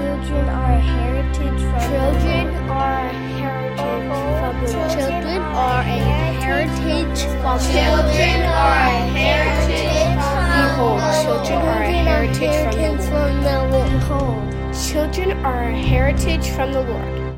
Children 0.00 0.48
are 0.48 0.72
a 0.72 0.80
heritage 0.80 1.60
from 1.60 1.80
Children 1.90 2.46
are 2.70 3.04
a 3.04 3.12
heritage 3.36 4.16
from 4.40 4.64
the 4.64 4.72
Lord. 4.72 4.90
Children 4.90 5.42
are 5.42 5.80
a 5.80 5.98
heritage 6.40 7.20
from 7.42 7.58
Children 7.60 8.40
are 8.48 8.80
a 8.80 9.00
heritage 9.12 10.00
Behold, 10.56 11.00
children 11.44 11.58
are 11.68 11.82
a 11.82 11.92
heritage 11.92 12.56
from 12.72 13.42
the 13.42 13.58
Lord. 13.72 14.74
Children 14.74 15.44
are 15.44 15.64
a 15.64 15.76
heritage 15.76 16.48
from 16.48 16.72
the 16.72 16.80
Lord. 16.80 17.29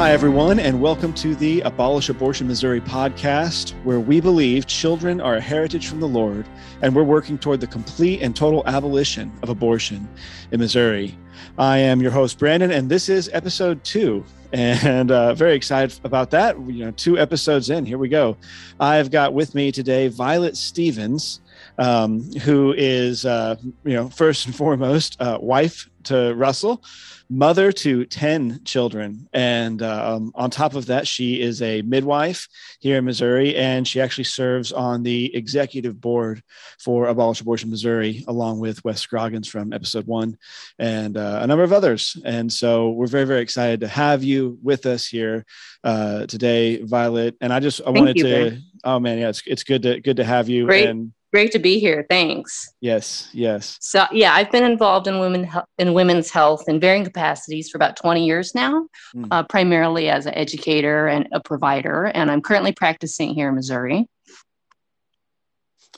Hi, 0.00 0.12
everyone, 0.12 0.58
and 0.58 0.80
welcome 0.80 1.12
to 1.12 1.34
the 1.34 1.60
Abolish 1.60 2.08
Abortion 2.08 2.46
Missouri 2.46 2.80
podcast, 2.80 3.72
where 3.84 4.00
we 4.00 4.18
believe 4.18 4.66
children 4.66 5.20
are 5.20 5.34
a 5.34 5.40
heritage 5.42 5.88
from 5.88 6.00
the 6.00 6.08
Lord, 6.08 6.46
and 6.80 6.96
we're 6.96 7.04
working 7.04 7.36
toward 7.36 7.60
the 7.60 7.66
complete 7.66 8.22
and 8.22 8.34
total 8.34 8.66
abolition 8.66 9.30
of 9.42 9.50
abortion 9.50 10.08
in 10.52 10.60
Missouri. 10.60 11.18
I 11.58 11.76
am 11.76 12.00
your 12.00 12.12
host, 12.12 12.38
Brandon, 12.38 12.70
and 12.70 12.90
this 12.90 13.10
is 13.10 13.28
episode 13.34 13.84
two. 13.84 14.24
And 14.52 15.12
uh, 15.12 15.34
very 15.34 15.54
excited 15.54 16.00
about 16.02 16.30
that. 16.30 16.58
You 16.58 16.86
know, 16.86 16.90
two 16.90 17.16
episodes 17.16 17.70
in, 17.70 17.86
here 17.86 17.98
we 17.98 18.08
go. 18.08 18.36
I've 18.80 19.12
got 19.12 19.32
with 19.32 19.54
me 19.54 19.70
today 19.70 20.08
Violet 20.08 20.56
Stephens, 20.56 21.40
um, 21.78 22.22
who 22.38 22.74
is, 22.76 23.24
uh, 23.24 23.54
you 23.84 23.94
know, 23.94 24.08
first 24.08 24.46
and 24.46 24.56
foremost, 24.56 25.20
uh, 25.20 25.38
wife 25.40 25.88
to 26.02 26.34
Russell 26.34 26.82
mother 27.30 27.70
to 27.70 28.04
10 28.04 28.64
children. 28.64 29.28
And 29.32 29.80
um, 29.82 30.32
on 30.34 30.50
top 30.50 30.74
of 30.74 30.86
that, 30.86 31.06
she 31.06 31.40
is 31.40 31.62
a 31.62 31.80
midwife 31.82 32.48
here 32.80 32.98
in 32.98 33.04
Missouri, 33.04 33.54
and 33.54 33.86
she 33.86 34.00
actually 34.00 34.24
serves 34.24 34.72
on 34.72 35.04
the 35.04 35.34
executive 35.34 36.00
board 36.00 36.42
for 36.80 37.06
Abolish 37.06 37.40
Abortion 37.40 37.70
Missouri, 37.70 38.24
along 38.26 38.58
with 38.58 38.84
Wes 38.84 39.00
Scroggins 39.00 39.46
from 39.46 39.72
episode 39.72 40.08
one 40.08 40.36
and 40.78 41.16
uh, 41.16 41.38
a 41.42 41.46
number 41.46 41.62
of 41.62 41.72
others. 41.72 42.16
And 42.24 42.52
so 42.52 42.90
we're 42.90 43.06
very, 43.06 43.26
very 43.26 43.42
excited 43.42 43.80
to 43.80 43.88
have 43.88 44.24
you 44.24 44.58
with 44.60 44.84
us 44.86 45.06
here 45.06 45.46
uh, 45.84 46.26
today, 46.26 46.82
Violet. 46.82 47.36
And 47.40 47.52
I 47.52 47.60
just 47.60 47.80
I 47.80 47.84
Thank 47.84 47.96
wanted 47.96 48.16
you, 48.16 48.24
to, 48.24 48.58
oh 48.82 48.98
man, 48.98 49.18
yeah, 49.18 49.28
it's, 49.28 49.42
it's 49.46 49.62
good 49.62 49.82
to 49.82 50.00
good 50.00 50.16
to 50.16 50.24
have 50.24 50.48
you. 50.48 50.66
Great. 50.66 50.88
And 50.88 51.12
Great 51.32 51.52
to 51.52 51.58
be 51.60 51.78
here. 51.78 52.04
Thanks. 52.10 52.72
yes, 52.80 53.28
yes. 53.32 53.76
So 53.80 54.04
yeah, 54.10 54.34
I've 54.34 54.50
been 54.50 54.64
involved 54.64 55.06
in 55.06 55.20
women 55.20 55.48
in 55.78 55.94
women's 55.94 56.28
health 56.30 56.64
in 56.68 56.80
varying 56.80 57.04
capacities 57.04 57.70
for 57.70 57.78
about 57.78 57.96
20 57.96 58.26
years 58.26 58.52
now, 58.54 58.88
Mm. 59.14 59.28
uh, 59.30 59.42
primarily 59.44 60.08
as 60.08 60.26
an 60.26 60.34
educator 60.34 61.06
and 61.06 61.28
a 61.32 61.40
provider, 61.40 62.06
and 62.06 62.30
I'm 62.30 62.42
currently 62.42 62.72
practicing 62.72 63.32
here 63.34 63.48
in 63.48 63.54
Missouri. 63.54 64.08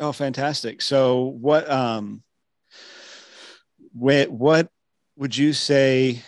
Oh, 0.00 0.12
fantastic. 0.12 0.82
So 0.82 1.22
what 1.40 1.70
um 1.70 2.22
what 3.92 4.30
what 4.30 4.68
would 5.16 5.36
you 5.36 5.52
say 5.52 6.22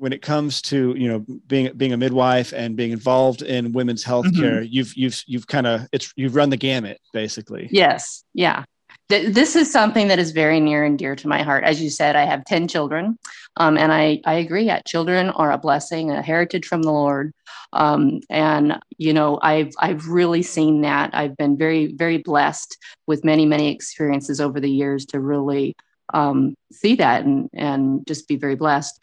when 0.00 0.14
it 0.14 0.22
comes 0.22 0.62
to, 0.62 0.94
you 0.96 1.08
know, 1.08 1.18
being 1.46 1.70
being 1.76 1.92
a 1.92 1.96
midwife 1.96 2.54
and 2.56 2.74
being 2.74 2.90
involved 2.90 3.42
in 3.42 3.72
women's 3.72 4.02
health 4.02 4.24
Mhm. 4.26 4.40
care, 4.40 4.62
you've 4.62 4.96
you've 4.96 5.22
you've 5.26 5.46
kind 5.46 5.66
of 5.66 5.86
it's 5.92 6.10
you've 6.16 6.34
run 6.34 6.48
the 6.48 6.56
gamut 6.56 6.98
basically. 7.12 7.68
Yes, 7.70 8.24
yeah. 8.32 8.64
Th- 9.10 9.34
this 9.34 9.56
is 9.56 9.70
something 9.70 10.08
that 10.08 10.18
is 10.18 10.30
very 10.30 10.58
near 10.58 10.84
and 10.84 10.98
dear 10.98 11.14
to 11.16 11.28
my 11.28 11.42
heart. 11.42 11.64
As 11.64 11.82
you 11.82 11.90
said, 11.90 12.16
I 12.16 12.24
have 12.24 12.44
10 12.46 12.66
children, 12.68 13.18
um, 13.56 13.76
and 13.76 13.92
I, 13.92 14.20
I 14.24 14.34
agree. 14.34 14.64
Yeah, 14.64 14.80
children 14.86 15.30
are 15.30 15.52
a 15.52 15.58
blessing, 15.58 16.10
a 16.10 16.22
heritage 16.22 16.66
from 16.66 16.82
the 16.82 16.92
Lord. 16.92 17.32
Um, 17.72 18.20
and, 18.30 18.78
you 18.98 19.12
know, 19.12 19.38
I've, 19.42 19.72
I've 19.80 20.06
really 20.08 20.42
seen 20.42 20.82
that. 20.82 21.10
I've 21.12 21.36
been 21.36 21.58
very, 21.58 21.92
very 21.94 22.18
blessed 22.18 22.76
with 23.06 23.24
many, 23.24 23.46
many 23.46 23.68
experiences 23.72 24.40
over 24.40 24.60
the 24.60 24.70
years 24.70 25.06
to 25.06 25.20
really 25.20 25.74
um, 26.14 26.54
see 26.72 26.94
that 26.96 27.24
and, 27.24 27.48
and 27.52 28.06
just 28.06 28.28
be 28.28 28.36
very 28.36 28.56
blessed. 28.56 28.98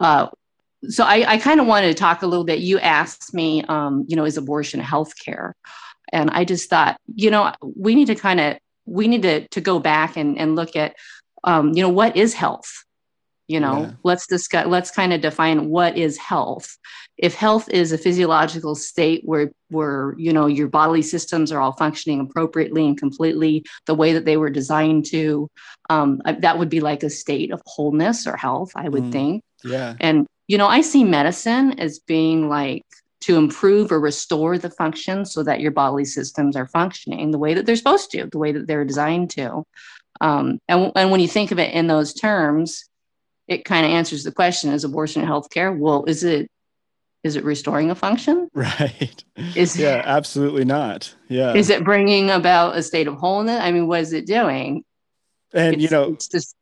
Uh, 0.00 0.28
so 0.88 1.04
I, 1.04 1.24
I 1.34 1.38
kind 1.38 1.60
of 1.60 1.66
wanted 1.66 1.88
to 1.88 1.94
talk 1.94 2.22
a 2.22 2.26
little 2.26 2.44
bit. 2.44 2.58
You 2.60 2.78
asked 2.78 3.32
me, 3.32 3.62
um, 3.64 4.04
you 4.08 4.16
know, 4.16 4.24
is 4.24 4.36
abortion 4.36 4.80
health 4.80 5.12
care? 5.18 5.54
And 6.12 6.30
I 6.30 6.44
just 6.44 6.68
thought, 6.68 6.98
you 7.14 7.30
know, 7.30 7.52
we 7.62 7.94
need 7.94 8.06
to 8.06 8.14
kind 8.14 8.40
of 8.40 8.58
we 8.86 9.08
need 9.08 9.22
to 9.22 9.48
to 9.48 9.60
go 9.60 9.78
back 9.78 10.16
and 10.16 10.38
and 10.38 10.56
look 10.56 10.76
at, 10.76 10.94
um, 11.44 11.72
you 11.72 11.82
know, 11.82 11.88
what 11.88 12.16
is 12.16 12.34
health? 12.34 12.70
You 13.48 13.60
know, 13.60 13.80
Yeah. 13.80 13.90
let's 14.04 14.26
discuss. 14.26 14.66
Let's 14.66 14.90
kind 14.90 15.12
of 15.12 15.20
define 15.20 15.68
what 15.70 15.96
is 15.96 16.16
health. 16.18 16.76
If 17.18 17.34
health 17.34 17.68
is 17.70 17.92
a 17.92 17.98
physiological 17.98 18.74
state 18.74 19.22
where 19.24 19.52
where 19.70 20.14
you 20.18 20.32
know 20.32 20.46
your 20.46 20.68
bodily 20.68 21.02
systems 21.02 21.50
are 21.50 21.60
all 21.60 21.72
functioning 21.72 22.20
appropriately 22.20 22.86
and 22.86 22.98
completely 22.98 23.64
the 23.86 23.94
way 23.94 24.12
that 24.12 24.24
they 24.26 24.36
were 24.36 24.50
designed 24.50 25.06
to, 25.06 25.48
um, 25.90 26.20
that 26.26 26.58
would 26.58 26.68
be 26.68 26.80
like 26.80 27.02
a 27.02 27.10
state 27.10 27.52
of 27.52 27.62
wholeness 27.66 28.26
or 28.26 28.36
health. 28.36 28.72
I 28.76 28.88
would 28.88 29.04
Mm. 29.04 29.12
think. 29.12 29.42
Yeah. 29.64 29.94
And, 30.00 30.26
you 30.46 30.58
know, 30.58 30.66
I 30.66 30.80
see 30.80 31.04
medicine 31.04 31.78
as 31.80 31.98
being 31.98 32.48
like 32.48 32.84
to 33.22 33.36
improve 33.36 33.90
or 33.90 33.98
restore 33.98 34.58
the 34.58 34.70
function 34.70 35.24
so 35.24 35.42
that 35.42 35.60
your 35.60 35.70
bodily 35.70 36.04
systems 36.04 36.56
are 36.56 36.66
functioning 36.66 37.30
the 37.30 37.38
way 37.38 37.54
that 37.54 37.64
they're 37.64 37.76
supposed 37.76 38.10
to, 38.10 38.26
the 38.26 38.38
way 38.38 38.52
that 38.52 38.66
they're 38.66 38.84
designed 38.84 39.30
to. 39.30 39.64
Um, 40.20 40.58
and, 40.68 40.92
and 40.94 41.10
when 41.10 41.20
you 41.20 41.28
think 41.28 41.50
of 41.50 41.58
it 41.58 41.72
in 41.72 41.86
those 41.86 42.12
terms, 42.12 42.84
it 43.48 43.64
kind 43.64 43.86
of 43.86 43.92
answers 43.92 44.24
the 44.24 44.32
question 44.32 44.72
is 44.72 44.84
abortion 44.84 45.24
healthcare? 45.24 45.76
Well, 45.76 46.04
is 46.06 46.24
it 46.24 46.50
is 47.22 47.36
it 47.36 47.44
restoring 47.44 47.90
a 47.90 47.94
function? 47.94 48.48
Right. 48.54 49.24
Is 49.56 49.78
yeah, 49.78 50.02
absolutely 50.04 50.66
not. 50.66 51.14
Yeah. 51.28 51.54
is 51.54 51.70
it 51.70 51.82
bringing 51.82 52.30
about 52.30 52.76
a 52.76 52.82
state 52.82 53.08
of 53.08 53.14
wholeness? 53.14 53.60
I 53.60 53.72
mean, 53.72 53.86
what 53.86 54.00
is 54.00 54.12
it 54.12 54.26
doing? 54.26 54.84
and 55.54 55.80
you 55.80 55.88
know, 55.88 56.12
it's 56.12 56.28
just 56.28 56.54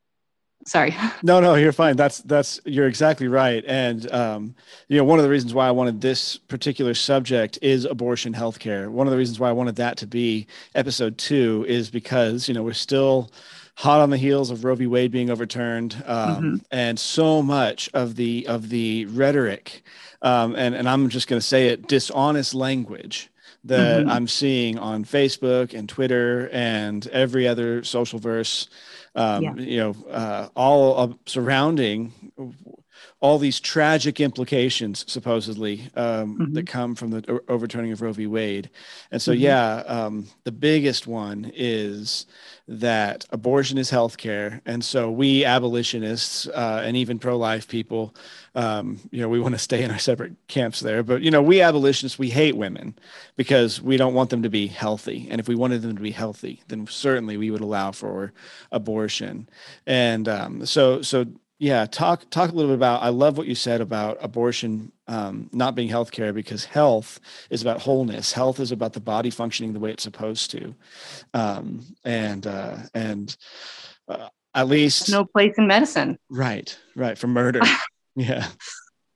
sorry. 0.66 0.94
No, 1.22 1.40
no, 1.40 1.54
you're 1.54 1.72
fine. 1.72 1.96
That's 1.96 2.18
that's 2.18 2.60
you're 2.64 2.86
exactly 2.88 3.28
right. 3.28 3.64
And 3.66 4.10
um, 4.12 4.54
you 4.88 4.96
know, 4.98 5.04
one 5.04 5.18
of 5.18 5.22
the 5.24 5.30
reasons 5.30 5.54
why 5.54 5.68
I 5.68 5.70
wanted 5.70 6.00
this 6.00 6.36
particular 6.36 6.94
subject 6.94 7.58
is 7.62 7.84
abortion 7.84 8.32
healthcare. 8.34 8.88
One 8.88 9.06
of 9.06 9.10
the 9.12 9.16
reasons 9.16 9.38
why 9.38 9.48
I 9.48 9.52
wanted 9.52 9.76
that 9.76 9.96
to 9.98 10.06
be 10.06 10.46
episode 10.74 11.18
two 11.18 11.64
is 11.68 11.90
because 11.90 12.48
you 12.48 12.54
know 12.54 12.62
we're 12.62 12.72
still 12.72 13.30
hot 13.76 14.00
on 14.00 14.10
the 14.10 14.18
heels 14.18 14.50
of 14.50 14.64
Roe 14.64 14.74
v. 14.74 14.86
Wade 14.86 15.10
being 15.12 15.30
overturned, 15.30 16.02
um, 16.06 16.60
and 16.70 16.98
so 16.98 17.40
much 17.42 17.88
of 17.94 18.16
the 18.16 18.46
of 18.48 18.68
the 18.68 19.06
rhetoric, 19.06 19.82
um, 20.22 20.54
and 20.56 20.74
and 20.74 20.88
I'm 20.88 21.08
just 21.08 21.28
going 21.28 21.40
to 21.40 21.46
say 21.46 21.68
it, 21.68 21.86
dishonest 21.88 22.54
language 22.54 23.28
that 23.64 24.04
Mhm. 24.04 24.10
I'm 24.10 24.26
seeing 24.26 24.76
on 24.76 25.04
Facebook 25.04 25.72
and 25.72 25.88
Twitter 25.88 26.50
and 26.52 27.06
every 27.08 27.46
other 27.46 27.84
social 27.84 28.18
verse 28.18 28.68
um, 29.14 29.42
Yeah. 29.42 29.54
you 29.56 29.76
know, 29.78 29.94
uh, 30.10 30.48
all 30.56 30.96
surrounding 31.26 32.12
all 33.22 33.38
these 33.38 33.60
tragic 33.60 34.20
implications, 34.20 35.04
supposedly, 35.06 35.88
um, 35.94 36.36
Mhm. 36.38 36.54
that 36.54 36.66
come 36.66 36.96
from 36.96 37.10
the 37.12 37.40
overturning 37.48 37.92
of 37.92 38.02
Roe 38.02 38.12
v. 38.12 38.26
Wade. 38.26 38.68
And 39.12 39.22
so, 39.22 39.32
Mhm. 39.32 39.38
yeah, 39.40 39.74
um, 39.86 40.26
the 40.42 40.50
biggest 40.50 41.06
one 41.06 41.50
is 41.54 42.26
that 42.66 43.24
abortion 43.30 43.78
is 43.78 43.90
healthcare. 43.92 44.60
And 44.66 44.84
so, 44.84 45.08
we 45.10 45.44
abolitionists 45.44 46.48
uh, 46.48 46.82
and 46.84 46.96
even 46.96 47.18
pro 47.20 47.36
life 47.38 47.68
people, 47.68 48.12
um, 48.56 48.98
you 49.12 49.20
know, 49.20 49.28
we 49.28 49.38
want 49.40 49.54
to 49.54 49.58
stay 49.60 49.82
in 49.84 49.90
our 49.92 49.98
separate 49.98 50.32
camps 50.48 50.80
there. 50.80 51.04
But, 51.04 51.22
you 51.22 51.30
know, 51.30 51.42
we 51.42 51.60
abolitionists, 51.62 52.18
we 52.18 52.30
hate 52.30 52.56
women 52.56 52.94
because 53.36 53.80
we 53.80 53.96
don't 53.96 54.14
want 54.14 54.30
them 54.30 54.42
to 54.42 54.50
be 54.50 54.66
healthy. 54.66 55.28
And 55.30 55.40
if 55.40 55.46
we 55.46 55.54
wanted 55.54 55.82
them 55.82 55.94
to 55.96 56.02
be 56.02 56.10
healthy, 56.10 56.60
then 56.68 56.86
certainly 56.88 57.36
we 57.36 57.52
would 57.52 57.60
allow 57.60 57.92
for 57.92 58.32
abortion. 58.72 59.48
And 59.86 60.28
um, 60.28 60.66
so, 60.66 61.02
so 61.02 61.26
yeah, 61.62 61.86
talk 61.86 62.28
talk 62.28 62.50
a 62.50 62.54
little 62.54 62.72
bit 62.72 62.74
about. 62.74 63.04
I 63.04 63.10
love 63.10 63.38
what 63.38 63.46
you 63.46 63.54
said 63.54 63.80
about 63.80 64.18
abortion 64.20 64.90
um, 65.06 65.48
not 65.52 65.76
being 65.76 65.88
healthcare 65.88 66.34
because 66.34 66.64
health 66.64 67.20
is 67.50 67.62
about 67.62 67.80
wholeness. 67.80 68.32
Health 68.32 68.58
is 68.58 68.72
about 68.72 68.94
the 68.94 69.00
body 69.00 69.30
functioning 69.30 69.72
the 69.72 69.78
way 69.78 69.92
it's 69.92 70.02
supposed 70.02 70.50
to, 70.50 70.74
um, 71.34 71.86
and 72.04 72.48
uh, 72.48 72.78
and 72.94 73.36
uh, 74.08 74.28
at 74.52 74.66
least 74.66 75.08
no 75.08 75.24
place 75.24 75.54
in 75.56 75.68
medicine. 75.68 76.18
right, 76.28 76.76
right 76.96 77.16
for 77.16 77.28
murder. 77.28 77.60
yeah, 78.16 78.48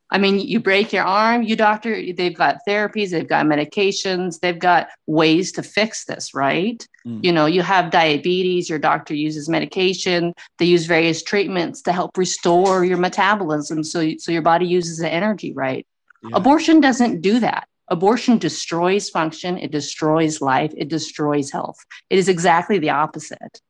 I 0.09 0.17
mean, 0.17 0.39
you 0.39 0.59
break 0.59 0.93
your 0.93 1.03
arm, 1.03 1.43
you 1.43 1.55
doctor, 1.55 2.01
they've 2.13 2.35
got 2.35 2.59
therapies, 2.67 3.09
they've 3.09 3.27
got 3.27 3.45
medications, 3.45 4.39
they've 4.39 4.57
got 4.57 4.87
ways 5.05 5.51
to 5.53 5.63
fix 5.63 6.05
this, 6.05 6.33
right? 6.33 6.87
Mm. 7.05 7.23
You 7.23 7.33
know, 7.33 7.45
you 7.45 7.61
have 7.61 7.91
diabetes, 7.91 8.69
your 8.69 8.79
doctor 8.79 9.13
uses 9.13 9.49
medication, 9.49 10.33
they 10.59 10.65
use 10.65 10.85
various 10.85 11.23
treatments 11.23 11.81
to 11.83 11.91
help 11.91 12.17
restore 12.17 12.85
your 12.85 12.97
metabolism 12.97 13.83
so, 13.83 14.13
so 14.17 14.31
your 14.31 14.41
body 14.41 14.65
uses 14.65 14.97
the 14.97 15.11
energy, 15.11 15.51
right? 15.53 15.85
yeah. 16.23 16.37
Abortion 16.37 16.79
doesn't 16.79 17.21
do 17.21 17.39
that. 17.41 17.67
Abortion 17.89 18.37
destroys 18.37 19.09
function, 19.09 19.57
it 19.57 19.71
destroys 19.71 20.41
life, 20.41 20.73
it 20.75 20.89
destroys 20.89 21.51
health. 21.51 21.77
It 22.09 22.19
is 22.19 22.27
exactly 22.27 22.79
the 22.79 22.89
opposite. 22.89 23.61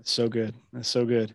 That's 0.00 0.12
so 0.12 0.28
good. 0.28 0.54
That's 0.72 0.88
so 0.88 1.04
good. 1.04 1.34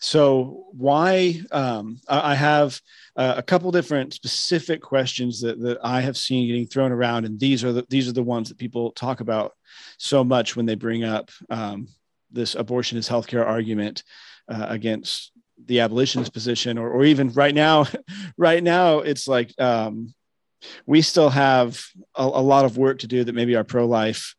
So 0.00 0.68
why? 0.72 1.38
Um, 1.52 2.00
I 2.08 2.34
have 2.34 2.80
uh, 3.14 3.34
a 3.36 3.42
couple 3.42 3.70
different 3.70 4.14
specific 4.14 4.80
questions 4.80 5.42
that 5.42 5.60
that 5.60 5.76
I 5.82 6.00
have 6.00 6.16
seen 6.16 6.46
getting 6.46 6.66
thrown 6.66 6.92
around, 6.92 7.26
and 7.26 7.38
these 7.38 7.62
are 7.62 7.74
the 7.74 7.84
these 7.90 8.08
are 8.08 8.14
the 8.14 8.22
ones 8.22 8.48
that 8.48 8.56
people 8.56 8.92
talk 8.92 9.20
about 9.20 9.52
so 9.98 10.24
much 10.24 10.56
when 10.56 10.64
they 10.64 10.76
bring 10.76 11.04
up 11.04 11.30
um, 11.50 11.88
this 12.30 12.54
abortion 12.54 12.96
is 12.96 13.06
healthcare 13.06 13.44
argument 13.44 14.02
uh, 14.48 14.64
against 14.70 15.32
the 15.66 15.80
abolitionist 15.80 16.32
position 16.32 16.78
or, 16.78 16.88
or 16.88 17.04
even 17.04 17.30
right 17.34 17.54
now 17.54 17.84
right 18.38 18.62
now 18.62 19.00
it's 19.00 19.28
like 19.28 19.52
um, 19.60 20.14
we 20.86 21.02
still 21.02 21.28
have 21.28 21.84
a, 22.14 22.22
a, 22.22 22.42
lot 22.42 22.64
of 22.64 22.78
work 22.78 23.00
to 23.00 23.06
do 23.06 23.24
that 23.24 23.34
maybe 23.34 23.56
our 23.56 23.64
pro-life 23.64 24.34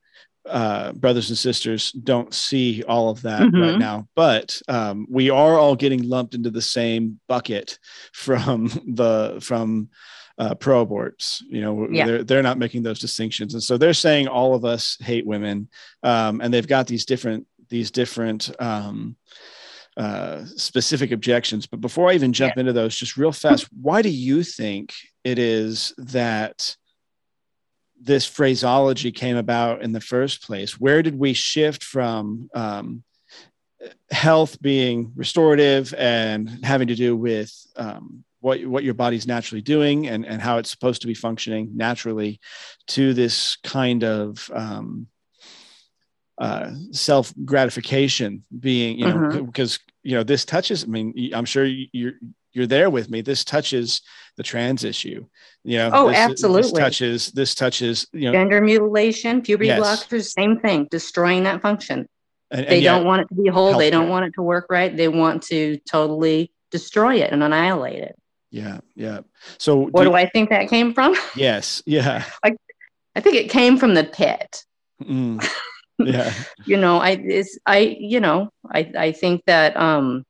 uh, 0.50 0.94
brothers 0.94 1.30
and 1.30 1.38
sisters 1.38 1.92
don't 1.92 2.34
see 2.34 2.84
all 2.84 3.10
of 3.10 3.22
that 3.22 3.42
mm-hmm. 3.42 3.62
right 3.62 3.78
now 3.78 4.08
but 4.16 4.60
um, 4.68 5.06
we 5.10 5.30
are 5.30 5.58
all 5.58 5.76
getting 5.76 6.04
lumped 6.04 6.36
into 6.36 6.50
the 6.50 6.62
same 6.62 7.20
bucket 7.28 7.80
from 8.14 8.68
the 8.96 9.38
from 9.42 9.90
uh, 10.38 10.54
pro 10.56 10.86
aborts. 10.86 11.42
You 11.50 11.62
know, 11.62 11.88
yeah. 11.90 12.06
they're 12.06 12.24
they're 12.24 12.44
not 12.44 12.60
making 12.60 12.84
those 12.84 13.00
distinctions, 13.00 13.54
and 13.54 13.64
so 13.64 13.78
they're 13.78 13.94
saying 13.94 14.28
all 14.28 14.54
of 14.54 14.66
us 14.66 14.98
hate 15.00 15.26
women, 15.26 15.70
um, 16.04 16.42
and 16.42 16.54
they've 16.54 16.68
got 16.68 16.88
these 16.88 17.06
different 17.06 17.48
these 17.70 17.92
different 17.92 18.50
um, 18.62 19.16
uh, 19.98 20.46
specific 20.56 21.12
objections. 21.12 21.66
But 21.66 21.82
before 21.82 22.10
I 22.10 22.14
even 22.14 22.34
jump 22.34 22.54
yeah. 22.56 22.62
into 22.62 22.74
those, 22.74 22.96
just 22.96 23.18
real 23.18 23.32
fast, 23.32 23.68
why 23.82 24.02
do 24.02 24.10
you 24.10 24.44
think 24.44 24.94
it 25.24 25.40
is 25.40 25.94
that 25.98 26.76
this 28.02 28.26
phraseology 28.26 29.12
came 29.12 29.38
about 29.38 29.82
in 29.82 29.92
the 29.92 30.02
first 30.02 30.44
place? 30.44 30.80
Where 30.80 31.02
did 31.02 31.18
we 31.18 31.34
shift 31.34 31.84
from? 31.84 32.50
Um, 32.54 33.04
health 34.10 34.60
being 34.62 35.12
restorative 35.16 35.94
and 35.94 36.66
having 36.66 36.88
to 36.88 36.96
do 36.96 37.16
with 37.16 37.54
um, 37.76 38.24
what 38.40 38.64
what 38.66 38.84
your 38.84 38.94
body's 38.94 39.28
naturally 39.28 39.62
doing 39.62 40.08
and 40.08 40.26
and 40.26 40.42
how 40.42 40.58
it's 40.58 40.72
supposed 40.72 41.02
to 41.02 41.08
be 41.08 41.14
functioning 41.14 41.72
naturally 41.76 42.40
to 42.88 43.14
this 43.14 43.58
kind 43.64 44.04
of 44.04 44.50
um, 44.54 45.08
uh, 46.38 46.72
self 46.92 47.34
gratification 47.46 48.44
being 48.58 48.98
you 49.00 49.06
know 49.06 49.16
mm-hmm. 49.16 49.46
because 49.46 49.80
you 50.04 50.16
know 50.16 50.24
this 50.24 50.46
touches 50.46 50.84
i 50.84 50.88
mean 50.88 51.14
i'm 51.34 51.46
sure 51.46 51.66
you're 51.66 52.14
you're 52.58 52.68
there 52.68 52.90
with 52.90 53.10
me 53.10 53.22
this 53.22 53.46
touches 53.46 54.02
the 54.36 54.44
trans 54.44 54.84
issue 54.84 55.26
you 55.64 55.78
know 55.78 55.90
oh 55.94 56.08
this, 56.10 56.18
absolutely 56.18 56.62
this 56.64 56.72
touches 56.72 57.32
this 57.32 57.56
touches 57.56 58.08
you 58.12 58.26
know 58.26 58.34
gender 58.34 58.60
mutilation 58.60 59.42
puberty 59.42 59.68
yes. 59.68 59.80
blockers 59.80 60.30
same 60.32 60.60
thing 60.60 60.88
destroying 60.92 61.44
that 61.44 61.62
function 61.62 62.08
and, 62.52 62.62
and 62.62 62.70
they 62.70 62.82
don't 62.82 63.06
want 63.06 63.22
it 63.22 63.28
to 63.30 63.36
be 63.36 63.48
whole 63.48 63.78
they 63.78 63.90
don't 63.90 64.10
want 64.10 64.26
it 64.26 64.34
to 64.34 64.42
work 64.42 64.66
right 64.70 64.98
they 64.98 65.08
want 65.08 65.44
to 65.44 65.78
totally 65.90 66.52
destroy 66.72 67.16
it 67.16 67.32
and 67.32 67.42
annihilate 67.44 68.04
it 68.04 68.16
yeah, 68.52 68.80
yeah. 68.96 69.22
So 69.58 69.88
what 69.88 70.04
do, 70.04 70.10
do 70.10 70.16
I 70.16 70.28
think 70.28 70.50
that 70.50 70.70
came 70.70 70.94
from? 70.94 71.16
Yes, 71.36 71.84
yeah. 71.86 72.24
I, 72.44 72.56
I 73.16 73.20
think 73.20 73.36
it 73.36 73.50
came 73.50 73.78
from 73.78 73.94
the 73.94 74.04
pit. 74.04 74.64
Mm, 75.04 75.46
yeah. 76.00 76.34
you 76.66 76.78
know, 76.78 76.98
I 76.98 77.12
is 77.12 77.60
I 77.66 77.98
you 78.00 78.20
know 78.20 78.50
I 78.72 78.92
I 78.98 79.12
think 79.12 79.44
that 79.46 79.78
um 79.78 80.24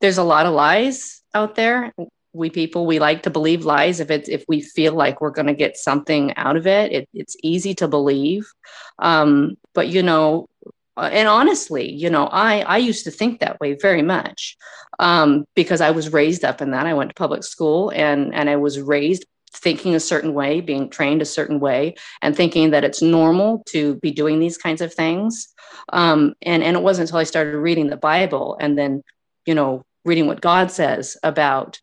there's 0.00 0.18
a 0.18 0.22
lot 0.24 0.46
of 0.46 0.54
lies 0.54 1.22
out 1.34 1.54
there. 1.54 1.92
We 2.32 2.50
people 2.50 2.86
we 2.86 2.98
like 2.98 3.22
to 3.24 3.30
believe 3.30 3.64
lies 3.64 4.00
if 4.00 4.10
it's 4.10 4.28
if 4.28 4.44
we 4.48 4.60
feel 4.60 4.94
like 4.94 5.20
we're 5.20 5.30
going 5.30 5.46
to 5.46 5.54
get 5.54 5.76
something 5.76 6.36
out 6.36 6.56
of 6.56 6.66
it. 6.66 6.92
it. 6.92 7.08
It's 7.14 7.36
easy 7.42 7.74
to 7.76 7.88
believe, 7.88 8.50
um, 8.98 9.56
but 9.72 9.88
you 9.88 10.02
know 10.02 10.48
uh, 10.96 11.10
and 11.12 11.26
honestly, 11.26 11.90
you 11.90 12.08
know, 12.08 12.26
I 12.26 12.60
I 12.60 12.78
used 12.78 13.04
to 13.04 13.10
think 13.10 13.40
that 13.40 13.58
way 13.60 13.74
very 13.74 14.02
much 14.02 14.56
um, 14.98 15.44
because 15.54 15.80
I 15.80 15.90
was 15.90 16.12
raised 16.12 16.44
up 16.44 16.62
in 16.62 16.70
that. 16.70 16.86
I 16.86 16.94
went 16.94 17.10
to 17.10 17.14
public 17.14 17.42
school 17.44 17.90
and 17.90 18.34
and 18.34 18.48
I 18.48 18.56
was 18.56 18.80
raised 18.80 19.24
thinking 19.52 19.94
a 19.94 20.00
certain 20.00 20.34
way, 20.34 20.60
being 20.60 20.90
trained 20.90 21.22
a 21.22 21.26
certain 21.26 21.60
way, 21.60 21.94
and 22.22 22.36
thinking 22.36 22.70
that 22.70 22.84
it's 22.84 23.02
normal 23.02 23.62
to 23.68 23.96
be 23.96 24.10
doing 24.10 24.38
these 24.38 24.58
kinds 24.58 24.80
of 24.80 24.94
things. 24.94 25.48
Um, 25.92 26.34
and 26.42 26.62
and 26.62 26.76
it 26.76 26.82
wasn't 26.82 27.08
until 27.08 27.20
I 27.20 27.24
started 27.24 27.56
reading 27.56 27.88
the 27.88 27.96
Bible 27.96 28.56
and 28.60 28.78
then, 28.78 29.02
you 29.46 29.54
know, 29.54 29.82
reading 30.04 30.26
what 30.26 30.40
God 30.40 30.70
says 30.70 31.16
about 31.22 31.80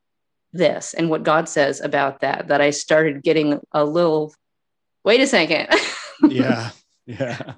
this 0.54 0.94
and 0.94 1.10
what 1.10 1.24
God 1.24 1.48
says 1.48 1.82
about 1.82 2.22
that 2.22 2.50
that 2.50 2.62
I 2.62 2.72
started 2.72 3.24
getting 3.24 3.60
a 3.72 3.84
little. 3.84 4.34
Wait 5.04 5.22
a 5.22 5.28
second. 5.28 5.68
yeah. 6.30 6.72
Yeah 7.06 7.54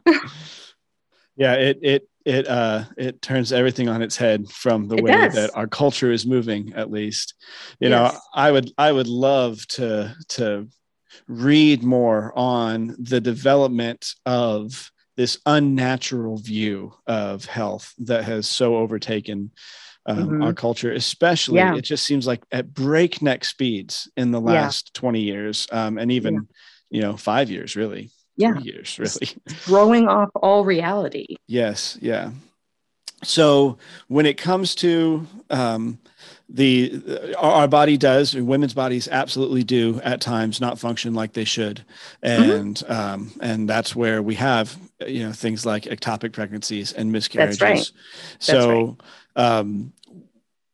yeah 1.35 1.53
it 1.53 1.79
it 1.81 2.07
it 2.25 2.47
uh 2.47 2.83
it 2.97 3.21
turns 3.21 3.51
everything 3.51 3.89
on 3.89 4.01
its 4.01 4.15
head 4.15 4.49
from 4.49 4.87
the 4.87 4.95
it 4.95 5.03
way 5.03 5.11
does. 5.11 5.35
that 5.35 5.51
our 5.55 5.67
culture 5.67 6.11
is 6.11 6.25
moving 6.25 6.73
at 6.75 6.91
least 6.91 7.33
you 7.79 7.89
yes. 7.89 8.13
know 8.13 8.19
i 8.33 8.51
would 8.51 8.71
i 8.77 8.91
would 8.91 9.07
love 9.07 9.65
to 9.67 10.13
to 10.27 10.67
read 11.27 11.83
more 11.83 12.31
on 12.35 12.95
the 12.99 13.21
development 13.21 14.15
of 14.25 14.91
this 15.15 15.39
unnatural 15.45 16.37
view 16.37 16.91
of 17.05 17.45
health 17.45 17.93
that 17.99 18.23
has 18.23 18.47
so 18.47 18.77
overtaken 18.77 19.51
um, 20.05 20.17
mm-hmm. 20.17 20.43
our 20.43 20.53
culture 20.53 20.91
especially 20.91 21.57
yeah. 21.57 21.75
it 21.75 21.83
just 21.83 22.05
seems 22.05 22.27
like 22.27 22.43
at 22.51 22.73
breakneck 22.73 23.45
speeds 23.45 24.09
in 24.17 24.31
the 24.31 24.41
last 24.41 24.91
yeah. 24.95 24.99
20 24.99 25.21
years 25.21 25.67
um, 25.71 25.97
and 25.97 26.11
even 26.11 26.33
yeah. 26.33 26.39
you 26.89 27.01
know 27.01 27.17
five 27.17 27.49
years 27.49 27.75
really 27.75 28.09
yeah 28.35 28.57
years 28.59 28.97
really 28.99 29.27
throwing 29.49 30.07
off 30.07 30.29
all 30.35 30.65
reality 30.65 31.35
yes 31.47 31.97
yeah 32.01 32.31
so 33.23 33.77
when 34.07 34.25
it 34.25 34.37
comes 34.37 34.75
to 34.75 35.25
um, 35.49 35.97
the 36.49 37.35
our 37.37 37.67
body 37.67 37.97
does 37.97 38.35
women's 38.35 38.73
bodies 38.73 39.07
absolutely 39.07 39.63
do 39.63 39.99
at 40.03 40.21
times 40.21 40.59
not 40.61 40.77
function 40.77 41.13
like 41.13 41.33
they 41.33 41.43
should 41.43 41.83
mm-hmm. 42.23 42.51
and 42.51 42.75
mm-hmm. 42.77 42.91
um, 42.91 43.31
and 43.39 43.69
that's 43.69 43.95
where 43.95 44.21
we 44.21 44.35
have 44.35 44.77
you 45.07 45.23
know 45.23 45.31
things 45.31 45.65
like 45.65 45.83
ectopic 45.83 46.33
pregnancies 46.33 46.93
and 46.93 47.11
miscarriages 47.11 47.59
that's 47.59 47.61
right. 47.61 47.91
so 48.39 48.85
right. 48.85 48.95
Um, 49.35 49.93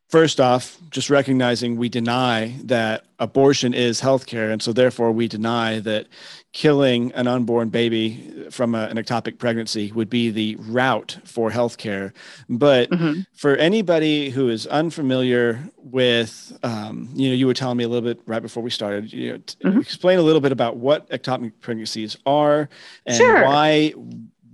first 0.10 0.40
off, 0.40 0.78
just 0.90 1.10
recognizing 1.10 1.78
we 1.78 1.88
deny 1.88 2.56
that 2.64 3.06
abortion 3.20 3.74
is 3.74 4.02
healthcare. 4.02 4.52
And 4.52 4.62
so, 4.62 4.74
therefore, 4.74 5.12
we 5.12 5.28
deny 5.28 5.80
that 5.80 6.08
killing 6.52 7.12
an 7.12 7.28
unborn 7.28 7.70
baby 7.70 8.48
from 8.50 8.74
a, 8.74 8.86
an 8.86 8.98
ectopic 8.98 9.38
pregnancy 9.38 9.92
would 9.92 10.10
be 10.10 10.32
the 10.32 10.56
route 10.56 11.20
for 11.24 11.52
healthcare. 11.52 12.12
But 12.50 12.90
mm-hmm. 12.90 13.22
for 13.34 13.56
anybody 13.56 14.32
who 14.32 14.50
is 14.50 14.66
unfamiliar 14.66 15.60
with, 15.78 16.58
um, 16.64 17.10
you 17.14 17.30
know, 17.30 17.36
you 17.36 17.46
were 17.46 17.54
telling 17.54 17.78
me 17.78 17.84
a 17.84 17.88
little 17.88 18.08
bit 18.08 18.20
right 18.26 18.42
before 18.42 18.64
we 18.64 18.72
started, 18.72 19.14
you 19.14 19.34
know, 19.34 19.38
mm-hmm. 19.38 19.80
explain 19.80 20.18
a 20.18 20.24
little 20.24 20.42
bit 20.42 20.52
about 20.52 20.78
what 20.78 21.08
ectopic 21.10 21.54
pregnancies 21.62 22.18
are 22.26 22.68
and 23.06 23.18
sure. 23.18 23.44
why 23.44 23.94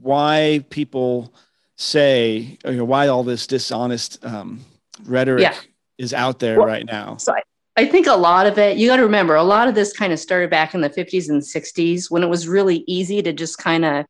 why 0.01 0.63
people 0.69 1.33
say, 1.77 2.57
you 2.65 2.71
know, 2.71 2.85
why 2.85 3.07
all 3.07 3.23
this 3.23 3.47
dishonest 3.47 4.23
um, 4.25 4.63
rhetoric 5.05 5.41
yeah. 5.41 5.55
is 5.97 6.13
out 6.13 6.39
there 6.39 6.59
well, 6.59 6.67
right 6.67 6.85
now. 6.85 7.17
So 7.17 7.33
I, 7.33 7.41
I 7.75 7.85
think 7.85 8.07
a 8.07 8.15
lot 8.15 8.47
of 8.47 8.57
it, 8.57 8.77
you 8.77 8.87
got 8.87 8.97
to 8.97 9.03
remember, 9.03 9.35
a 9.35 9.43
lot 9.43 9.67
of 9.67 9.75
this 9.75 9.91
kind 9.91 10.13
of 10.13 10.19
started 10.19 10.49
back 10.49 10.73
in 10.73 10.81
the 10.81 10.89
50s 10.89 11.29
and 11.29 11.41
60s 11.41 12.09
when 12.09 12.23
it 12.23 12.29
was 12.29 12.47
really 12.47 12.83
easy 12.87 13.21
to 13.21 13.33
just 13.33 13.57
kind 13.57 13.83
of 13.83 14.05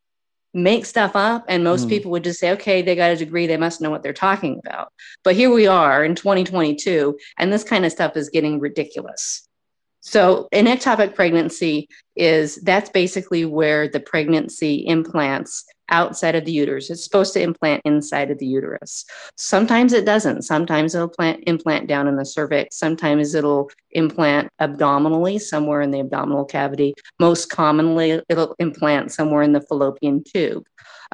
make 0.53 0.85
stuff 0.85 1.15
up. 1.15 1.43
And 1.47 1.63
most 1.63 1.87
mm. 1.87 1.89
people 1.89 2.11
would 2.11 2.23
just 2.23 2.39
say, 2.39 2.51
okay, 2.51 2.81
they 2.81 2.95
got 2.95 3.11
a 3.11 3.15
degree, 3.15 3.47
they 3.47 3.57
must 3.57 3.81
know 3.81 3.89
what 3.89 4.03
they're 4.03 4.13
talking 4.13 4.61
about. 4.65 4.89
But 5.23 5.35
here 5.35 5.51
we 5.51 5.67
are 5.67 6.05
in 6.05 6.15
2022, 6.15 7.17
and 7.37 7.51
this 7.51 7.63
kind 7.63 7.85
of 7.85 7.91
stuff 7.91 8.15
is 8.15 8.29
getting 8.29 8.59
ridiculous. 8.59 9.47
So, 10.01 10.47
an 10.51 10.65
ectopic 10.65 11.15
pregnancy 11.15 11.89
is 12.15 12.57
that's 12.57 12.91
basically 12.91 13.43
where 13.43 13.87
the 13.87 13.99
pregnancy 13.99 14.85
implants 14.85 15.65
outside 15.89 16.35
of 16.35 16.45
the 16.45 16.51
uterus. 16.51 16.89
It's 16.89 17.03
supposed 17.03 17.33
to 17.33 17.41
implant 17.41 17.81
inside 17.85 18.31
of 18.31 18.39
the 18.39 18.45
uterus. 18.45 19.05
Sometimes 19.35 19.93
it 19.93 20.05
doesn't. 20.05 20.43
Sometimes 20.43 20.95
it'll 20.95 21.07
plant, 21.07 21.43
implant 21.47 21.87
down 21.87 22.07
in 22.07 22.15
the 22.15 22.25
cervix. 22.25 22.77
Sometimes 22.77 23.35
it'll 23.35 23.69
implant 23.91 24.49
abdominally, 24.59 25.39
somewhere 25.39 25.81
in 25.81 25.91
the 25.91 25.99
abdominal 25.99 26.45
cavity. 26.45 26.93
Most 27.19 27.49
commonly, 27.49 28.21
it'll 28.29 28.55
implant 28.59 29.11
somewhere 29.11 29.43
in 29.43 29.53
the 29.53 29.61
fallopian 29.61 30.23
tube. 30.23 30.65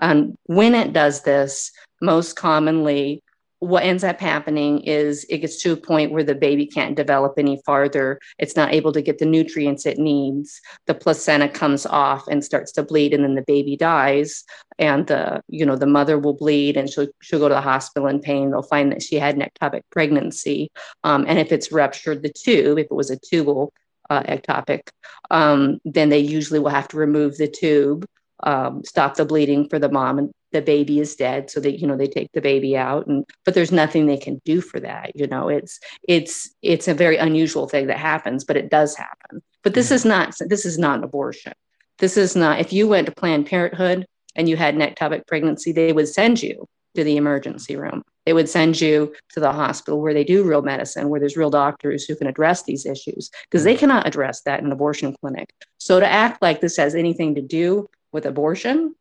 And 0.01 0.35
when 0.45 0.75
it 0.75 0.93
does 0.93 1.21
this, 1.21 1.71
most 2.01 2.35
commonly, 2.35 3.23
what 3.61 3.83
ends 3.83 4.03
up 4.03 4.19
happening 4.19 4.79
is 4.79 5.23
it 5.29 5.37
gets 5.37 5.61
to 5.61 5.73
a 5.73 5.77
point 5.77 6.11
where 6.11 6.23
the 6.23 6.33
baby 6.33 6.65
can't 6.65 6.95
develop 6.95 7.35
any 7.37 7.61
farther. 7.63 8.19
It's 8.39 8.55
not 8.55 8.73
able 8.73 8.91
to 8.91 9.03
get 9.03 9.19
the 9.19 9.27
nutrients 9.27 9.85
it 9.85 9.99
needs. 9.99 10.59
The 10.87 10.95
placenta 10.95 11.47
comes 11.47 11.85
off 11.85 12.27
and 12.27 12.43
starts 12.43 12.71
to 12.73 12.83
bleed, 12.83 13.13
and 13.13 13.23
then 13.23 13.35
the 13.35 13.43
baby 13.43 13.77
dies. 13.77 14.43
And 14.79 15.05
the 15.05 15.43
you 15.47 15.63
know 15.63 15.75
the 15.75 15.85
mother 15.85 16.17
will 16.17 16.33
bleed, 16.33 16.75
and 16.75 16.89
she'll 16.89 17.09
she'll 17.21 17.37
go 17.37 17.49
to 17.49 17.53
the 17.53 17.61
hospital 17.61 18.07
in 18.07 18.19
pain. 18.19 18.49
They'll 18.49 18.63
find 18.63 18.91
that 18.91 19.03
she 19.03 19.17
had 19.17 19.37
an 19.37 19.47
ectopic 19.47 19.83
pregnancy, 19.91 20.71
um, 21.03 21.25
and 21.27 21.37
if 21.37 21.51
it's 21.51 21.71
ruptured 21.71 22.23
the 22.23 22.33
tube, 22.33 22.79
if 22.79 22.87
it 22.87 22.95
was 22.95 23.11
a 23.11 23.19
tubal 23.19 23.71
uh, 24.09 24.23
ectopic, 24.23 24.89
um, 25.29 25.79
then 25.85 26.09
they 26.09 26.17
usually 26.17 26.59
will 26.59 26.69
have 26.69 26.87
to 26.87 26.97
remove 26.97 27.37
the 27.37 27.47
tube. 27.47 28.07
Um, 28.41 28.83
stop 28.83 29.17
the 29.17 29.25
bleeding 29.25 29.69
for 29.69 29.77
the 29.77 29.91
mom 29.91 30.17
and 30.17 30.33
the 30.51 30.61
baby 30.61 30.99
is 30.99 31.15
dead 31.15 31.49
so 31.49 31.59
that 31.59 31.79
you 31.79 31.87
know 31.87 31.97
they 31.97 32.07
take 32.07 32.31
the 32.33 32.41
baby 32.41 32.77
out 32.77 33.07
and 33.07 33.25
but 33.45 33.53
there's 33.53 33.71
nothing 33.71 34.05
they 34.05 34.17
can 34.17 34.41
do 34.45 34.61
for 34.61 34.79
that 34.79 35.11
you 35.15 35.27
know 35.27 35.49
it's 35.49 35.79
it's 36.07 36.53
it's 36.61 36.87
a 36.87 36.93
very 36.93 37.17
unusual 37.17 37.67
thing 37.67 37.87
that 37.87 37.97
happens 37.97 38.43
but 38.43 38.57
it 38.57 38.69
does 38.69 38.95
happen. 38.95 39.41
But 39.63 39.73
this 39.73 39.87
mm-hmm. 39.87 39.95
is 39.95 40.05
not 40.05 40.35
this 40.47 40.65
is 40.65 40.77
not 40.77 40.99
an 40.99 41.03
abortion. 41.03 41.53
This 41.99 42.17
is 42.17 42.35
not 42.35 42.59
if 42.59 42.73
you 42.73 42.87
went 42.87 43.07
to 43.07 43.13
planned 43.13 43.47
parenthood 43.47 44.05
and 44.35 44.49
you 44.49 44.57
had 44.57 44.75
an 44.75 44.81
ectopic 44.81 45.27
pregnancy 45.27 45.71
they 45.71 45.93
would 45.93 46.07
send 46.07 46.41
you 46.41 46.67
to 46.95 47.03
the 47.03 47.17
emergency 47.17 47.75
room. 47.75 48.03
They 48.25 48.33
would 48.33 48.49
send 48.49 48.79
you 48.79 49.13
to 49.33 49.39
the 49.39 49.51
hospital 49.51 50.01
where 50.01 50.13
they 50.13 50.23
do 50.23 50.43
real 50.43 50.61
medicine, 50.61 51.09
where 51.09 51.19
there's 51.19 51.37
real 51.37 51.49
doctors 51.49 52.05
who 52.05 52.15
can 52.15 52.27
address 52.27 52.63
these 52.63 52.85
issues, 52.85 53.31
because 53.49 53.63
they 53.63 53.73
mm-hmm. 53.73 53.79
cannot 53.79 54.07
address 54.07 54.41
that 54.41 54.59
in 54.59 54.67
an 54.67 54.71
abortion 54.71 55.15
clinic. 55.21 55.53
So 55.77 55.99
to 55.99 56.07
act 56.07 56.41
like 56.41 56.61
this 56.61 56.77
has 56.77 56.93
anything 56.93 57.35
to 57.35 57.41
do 57.41 57.89
with 58.11 58.25
abortion, 58.25 58.95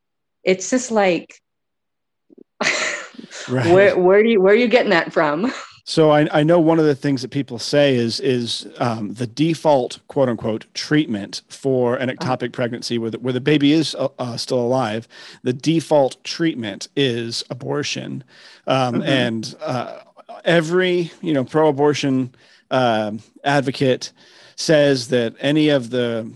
it's 0.45 0.71
just 0.71 0.91
like, 0.91 1.41
right. 3.49 3.73
where 3.73 3.99
where 3.99 4.23
do 4.23 4.29
you 4.29 4.41
where 4.41 4.53
are 4.53 4.57
you 4.57 4.69
getting 4.69 4.91
that 4.91 5.13
from? 5.13 5.53
So 5.85 6.11
I, 6.11 6.29
I, 6.31 6.43
know 6.45 6.61
one 6.61 6.79
of 6.79 6.85
the 6.85 6.95
things 6.95 7.23
that 7.23 7.31
people 7.31 7.59
say 7.59 7.97
is 7.97 8.21
is 8.21 8.69
um, 8.79 9.15
the 9.15 9.27
default 9.27 9.99
quote 10.07 10.29
unquote 10.29 10.67
treatment 10.73 11.43
for 11.49 11.97
an 11.97 12.09
ectopic 12.09 12.53
pregnancy 12.53 12.97
where 12.97 13.11
the, 13.11 13.19
where 13.19 13.33
the 13.33 13.41
baby 13.41 13.73
is 13.73 13.97
uh, 13.97 14.09
uh, 14.19 14.37
still 14.37 14.61
alive. 14.61 15.09
The 15.43 15.53
default 15.53 16.23
treatment 16.23 16.87
is 16.95 17.43
abortion, 17.51 18.23
um, 18.69 18.95
mm-hmm. 18.95 19.03
and 19.03 19.57
uh, 19.61 20.01
every 20.45 21.11
you 21.23 21.33
know 21.33 21.45
pro-abortion 21.45 22.35
uh, 22.71 23.13
advocate 23.43 24.13
says 24.55 25.09
that 25.09 25.35
any 25.41 25.71
of 25.71 25.91
the 25.91 26.31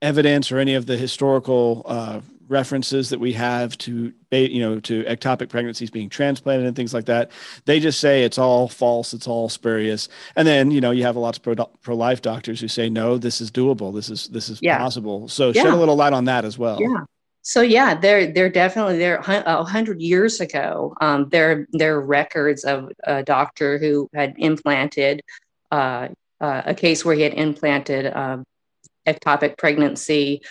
evidence 0.00 0.50
or 0.50 0.58
any 0.58 0.74
of 0.74 0.86
the 0.86 0.96
historical 0.96 1.82
uh, 1.86 2.20
references 2.50 3.08
that 3.10 3.20
we 3.20 3.32
have 3.32 3.78
to 3.78 4.12
you 4.32 4.60
know 4.60 4.80
to 4.80 5.04
ectopic 5.04 5.48
pregnancies 5.48 5.88
being 5.88 6.08
transplanted 6.08 6.66
and 6.66 6.74
things 6.74 6.92
like 6.92 7.04
that 7.04 7.30
they 7.64 7.78
just 7.78 8.00
say 8.00 8.24
it's 8.24 8.38
all 8.38 8.68
false 8.68 9.14
it's 9.14 9.28
all 9.28 9.48
spurious 9.48 10.08
and 10.34 10.48
then 10.48 10.72
you 10.72 10.80
know 10.80 10.90
you 10.90 11.04
have 11.04 11.16
lots 11.16 11.38
of 11.38 11.44
pro, 11.44 11.54
pro-life 11.80 12.20
doctors 12.20 12.60
who 12.60 12.66
say 12.66 12.90
no 12.90 13.16
this 13.16 13.40
is 13.40 13.52
doable 13.52 13.94
this 13.94 14.10
is 14.10 14.26
this 14.28 14.48
is 14.48 14.58
yeah. 14.60 14.76
possible 14.78 15.28
so 15.28 15.52
yeah. 15.54 15.62
shed 15.62 15.72
a 15.72 15.76
little 15.76 15.94
light 15.94 16.12
on 16.12 16.24
that 16.24 16.44
as 16.44 16.58
well 16.58 16.76
yeah 16.80 17.04
so 17.42 17.60
yeah 17.60 17.94
they're 17.94 18.32
they're 18.32 18.50
definitely 18.50 18.98
there 18.98 19.18
a 19.18 19.64
hundred 19.64 20.02
years 20.02 20.40
ago 20.40 20.92
um, 21.00 21.28
there 21.28 21.68
there 21.72 21.94
are 21.94 22.04
records 22.04 22.64
of 22.64 22.90
a 23.04 23.22
doctor 23.22 23.78
who 23.78 24.08
had 24.12 24.34
implanted 24.38 25.22
uh, 25.70 26.08
uh, 26.40 26.62
a 26.66 26.74
case 26.74 27.04
where 27.04 27.14
he 27.14 27.22
had 27.22 27.34
implanted 27.34 28.12
um, 28.12 28.44
ectopic 29.06 29.56
pregnancy 29.56 30.42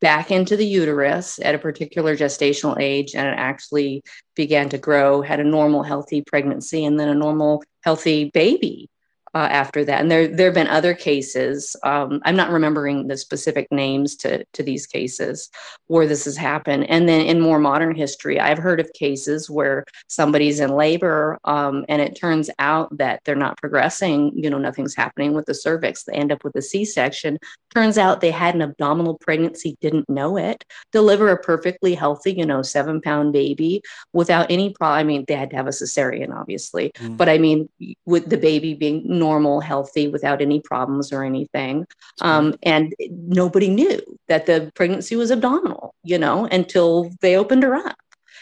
back 0.00 0.30
into 0.30 0.56
the 0.56 0.66
uterus 0.66 1.38
at 1.42 1.54
a 1.54 1.58
particular 1.58 2.16
gestational 2.16 2.78
age 2.78 3.14
and 3.14 3.26
it 3.26 3.34
actually 3.36 4.02
began 4.34 4.68
to 4.68 4.78
grow, 4.78 5.22
had 5.22 5.40
a 5.40 5.44
normal, 5.44 5.82
healthy 5.82 6.22
pregnancy, 6.22 6.84
and 6.84 7.00
then 7.00 7.08
a 7.08 7.14
normal, 7.14 7.62
healthy 7.82 8.30
baby 8.32 8.88
uh, 9.34 9.48
after 9.50 9.84
that. 9.84 10.00
And 10.00 10.10
there 10.10 10.28
there 10.28 10.46
have 10.46 10.54
been 10.54 10.66
other 10.66 10.94
cases. 10.94 11.76
Um, 11.82 12.20
I'm 12.24 12.36
not 12.36 12.50
remembering 12.50 13.06
the 13.06 13.16
specific 13.16 13.66
names 13.70 14.16
to 14.16 14.44
to 14.54 14.62
these 14.62 14.86
cases 14.86 15.50
where 15.88 16.06
this 16.06 16.24
has 16.24 16.36
happened. 16.36 16.88
And 16.88 17.08
then 17.08 17.20
in 17.20 17.40
more 17.40 17.58
modern 17.58 17.94
history, 17.94 18.40
I've 18.40 18.58
heard 18.58 18.80
of 18.80 18.90
cases 18.94 19.50
where 19.50 19.84
somebody's 20.08 20.60
in 20.60 20.70
labor 20.70 21.38
um, 21.44 21.84
and 21.88 22.00
it 22.00 22.16
turns 22.16 22.48
out 22.58 22.96
that 22.96 23.20
they're 23.24 23.34
not 23.36 23.58
progressing. 23.58 24.32
You 24.34 24.48
know, 24.48 24.58
nothing's 24.58 24.94
happening 24.94 25.34
with 25.34 25.46
the 25.46 25.54
cervix. 25.54 26.04
They 26.04 26.14
end 26.14 26.32
up 26.32 26.42
with 26.42 26.56
a 26.56 26.62
C-section. 26.62 27.38
Turns 27.74 27.98
out 27.98 28.20
they 28.20 28.30
had 28.30 28.54
an 28.54 28.62
abdominal 28.62 29.18
pregnancy, 29.18 29.76
didn't 29.80 30.08
know 30.08 30.38
it. 30.38 30.64
Deliver 30.92 31.28
a 31.28 31.36
perfectly 31.42 31.94
healthy, 31.94 32.32
you 32.32 32.46
know, 32.46 32.62
seven 32.62 33.00
pound 33.02 33.34
baby 33.34 33.82
without 34.14 34.50
any 34.50 34.72
problem. 34.72 34.98
I 34.98 35.04
mean, 35.04 35.24
they 35.28 35.34
had 35.34 35.50
to 35.50 35.56
have 35.56 35.66
a 35.66 35.70
cesarean, 35.70 36.34
obviously, 36.34 36.90
mm. 36.96 37.16
but 37.16 37.28
I 37.28 37.36
mean, 37.36 37.68
with 38.06 38.30
the 38.30 38.38
baby 38.38 38.72
being 38.72 39.02
normal, 39.04 39.25
healthy, 39.60 40.08
without 40.08 40.40
any 40.42 40.60
problems 40.60 41.12
or 41.12 41.24
anything. 41.24 41.86
Um, 42.20 42.54
and 42.62 42.94
nobody 43.10 43.68
knew 43.68 44.00
that 44.28 44.46
the 44.46 44.70
pregnancy 44.74 45.16
was 45.16 45.30
abdominal, 45.30 45.94
you 46.02 46.18
know, 46.18 46.46
until 46.46 47.10
they 47.20 47.36
opened 47.36 47.62
her 47.62 47.74
up. 47.74 47.96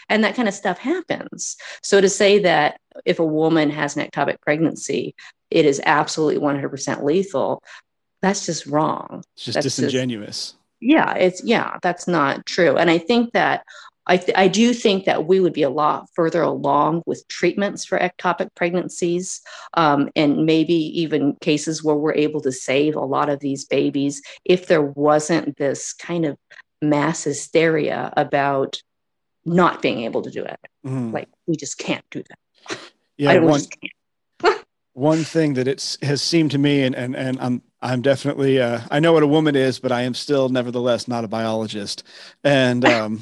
And 0.09 0.23
that 0.23 0.35
kind 0.35 0.47
of 0.47 0.53
stuff 0.53 0.77
happens. 0.77 1.57
So 1.81 1.99
to 1.99 2.09
say 2.09 2.39
that 2.39 2.79
if 3.05 3.19
a 3.19 3.25
woman 3.25 3.69
has 3.71 3.97
an 3.97 4.07
ectopic 4.07 4.39
pregnancy, 4.41 5.15
it 5.49 5.65
is 5.65 5.81
absolutely 5.85 6.39
100% 6.39 7.03
lethal, 7.03 7.63
that's 8.21 8.45
just 8.45 8.65
wrong. 8.65 9.23
It's 9.35 9.45
just 9.45 9.55
that's 9.55 9.65
disingenuous. 9.65 10.51
Just, 10.51 10.55
yeah, 10.81 11.13
it's 11.15 11.43
yeah, 11.43 11.77
that's 11.81 12.07
not 12.07 12.45
true. 12.45 12.77
And 12.77 12.89
I 12.89 12.97
think 12.97 13.33
that 13.33 13.63
I, 14.07 14.17
th- 14.17 14.37
I 14.37 14.47
do 14.47 14.73
think 14.73 15.05
that 15.05 15.25
we 15.25 15.39
would 15.39 15.53
be 15.53 15.63
a 15.63 15.69
lot 15.69 16.09
further 16.13 16.41
along 16.41 17.03
with 17.05 17.27
treatments 17.27 17.85
for 17.85 17.97
ectopic 17.97 18.49
pregnancies 18.55 19.41
um, 19.73 20.09
and 20.15 20.45
maybe 20.45 20.75
even 21.01 21.35
cases 21.41 21.83
where 21.83 21.95
we're 21.95 22.13
able 22.13 22.41
to 22.41 22.51
save 22.51 22.95
a 22.95 23.01
lot 23.01 23.29
of 23.29 23.39
these 23.39 23.65
babies 23.65 24.21
if 24.43 24.67
there 24.67 24.81
wasn't 24.81 25.57
this 25.57 25.93
kind 25.93 26.25
of 26.25 26.37
mass 26.81 27.23
hysteria 27.23 28.13
about 28.15 28.81
not 29.45 29.81
being 29.81 30.01
able 30.01 30.21
to 30.23 30.31
do 30.31 30.43
it. 30.43 30.59
Mm-hmm. 30.85 31.11
Like, 31.11 31.29
we 31.47 31.55
just 31.55 31.77
can't 31.77 32.05
do 32.11 32.23
that. 32.29 32.79
Yeah, 33.17 33.31
I 33.31 33.39
one, 33.39 33.61
one 34.95 35.25
thing 35.25 35.55
that 35.55 35.67
it 35.67 35.97
has 36.01 36.21
seemed 36.21 36.51
to 36.51 36.57
me, 36.57 36.83
and, 36.83 36.95
and, 36.95 37.15
and 37.15 37.37
I'm 37.39 37.61
I'm 37.81 38.01
definitely 38.01 38.59
uh, 38.61 38.79
I 38.89 38.99
know 38.99 39.13
what 39.13 39.23
a 39.23 39.27
woman 39.27 39.55
is, 39.55 39.77
but 39.77 39.91
I 39.91 40.01
am 40.03 40.13
still 40.13 40.49
nevertheless 40.49 41.07
not 41.07 41.25
a 41.25 41.27
biologist. 41.27 42.03
And 42.43 42.85
um, 42.85 43.21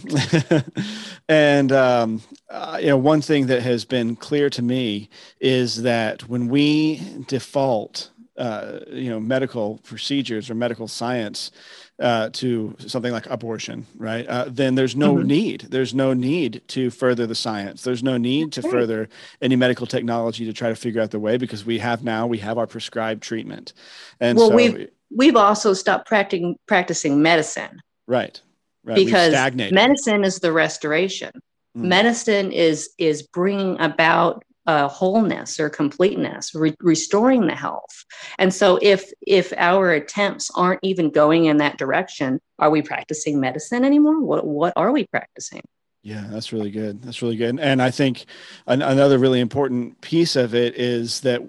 and 1.29 1.71
um, 1.71 2.21
uh, 2.49 2.77
you 2.79 2.87
know, 2.87 2.97
one 2.97 3.21
thing 3.21 3.47
that 3.47 3.63
has 3.63 3.85
been 3.85 4.15
clear 4.15 4.51
to 4.51 4.61
me 4.61 5.09
is 5.41 5.81
that 5.81 6.29
when 6.29 6.47
we 6.47 7.01
default, 7.27 8.11
uh, 8.37 8.79
you 8.87 9.09
know, 9.09 9.19
medical 9.19 9.79
procedures 9.83 10.49
or 10.49 10.55
medical 10.55 10.87
science 10.87 11.51
uh, 11.99 12.29
to 12.29 12.75
something 12.79 13.11
like 13.11 13.27
abortion, 13.27 13.85
right? 13.95 14.27
Uh, 14.27 14.45
then 14.47 14.75
there's 14.75 14.95
no 14.95 15.15
mm-hmm. 15.15 15.27
need. 15.27 15.61
There's 15.69 15.93
no 15.93 16.13
need 16.13 16.61
to 16.69 16.89
further 16.89 17.27
the 17.27 17.35
science. 17.35 17.83
There's 17.83 18.01
no 18.01 18.17
need 18.17 18.51
to 18.53 18.61
further 18.63 19.07
any 19.41 19.55
medical 19.55 19.85
technology 19.85 20.45
to 20.45 20.53
try 20.53 20.69
to 20.69 20.75
figure 20.75 21.01
out 21.01 21.11
the 21.11 21.19
way 21.19 21.37
because 21.37 21.63
we 21.63 21.77
have 21.79 22.03
now 22.03 22.25
we 22.25 22.39
have 22.39 22.57
our 22.57 22.67
prescribed 22.67 23.21
treatment. 23.21 23.73
And 24.19 24.37
well, 24.37 24.49
so 24.49 24.55
we've 24.55 24.89
we've 25.15 25.35
also 25.35 25.73
stopped 25.73 26.07
practicing 26.07 26.57
practicing 26.67 27.21
medicine. 27.21 27.81
Right. 28.07 28.41
Right. 28.83 28.95
Because 28.95 29.33
medicine 29.71 30.25
is 30.25 30.39
the 30.39 30.51
restoration. 30.51 31.31
Mm. 31.77 31.83
Medicine 31.83 32.51
is 32.51 32.89
is 32.97 33.21
bringing 33.21 33.79
about 33.79 34.43
uh, 34.65 34.87
wholeness 34.87 35.59
or 35.59 35.69
completeness, 35.69 36.55
re- 36.55 36.75
restoring 36.79 37.47
the 37.47 37.55
health. 37.55 38.05
And 38.39 38.53
so, 38.53 38.79
if 38.81 39.11
if 39.25 39.53
our 39.57 39.91
attempts 39.91 40.49
aren't 40.55 40.79
even 40.83 41.09
going 41.09 41.45
in 41.45 41.57
that 41.57 41.77
direction, 41.77 42.39
are 42.59 42.69
we 42.69 42.81
practicing 42.81 43.39
medicine 43.39 43.83
anymore? 43.83 44.21
What 44.21 44.45
what 44.45 44.73
are 44.75 44.91
we 44.91 45.05
practicing? 45.07 45.61
Yeah, 46.03 46.25
that's 46.29 46.51
really 46.51 46.71
good. 46.71 47.01
That's 47.01 47.21
really 47.21 47.37
good. 47.37 47.59
And 47.59 47.81
I 47.81 47.89
think 47.89 48.25
an, 48.67 48.81
another 48.81 49.17
really 49.17 49.39
important 49.39 50.01
piece 50.01 50.35
of 50.35 50.53
it 50.53 50.75
is 50.75 51.21
that 51.21 51.41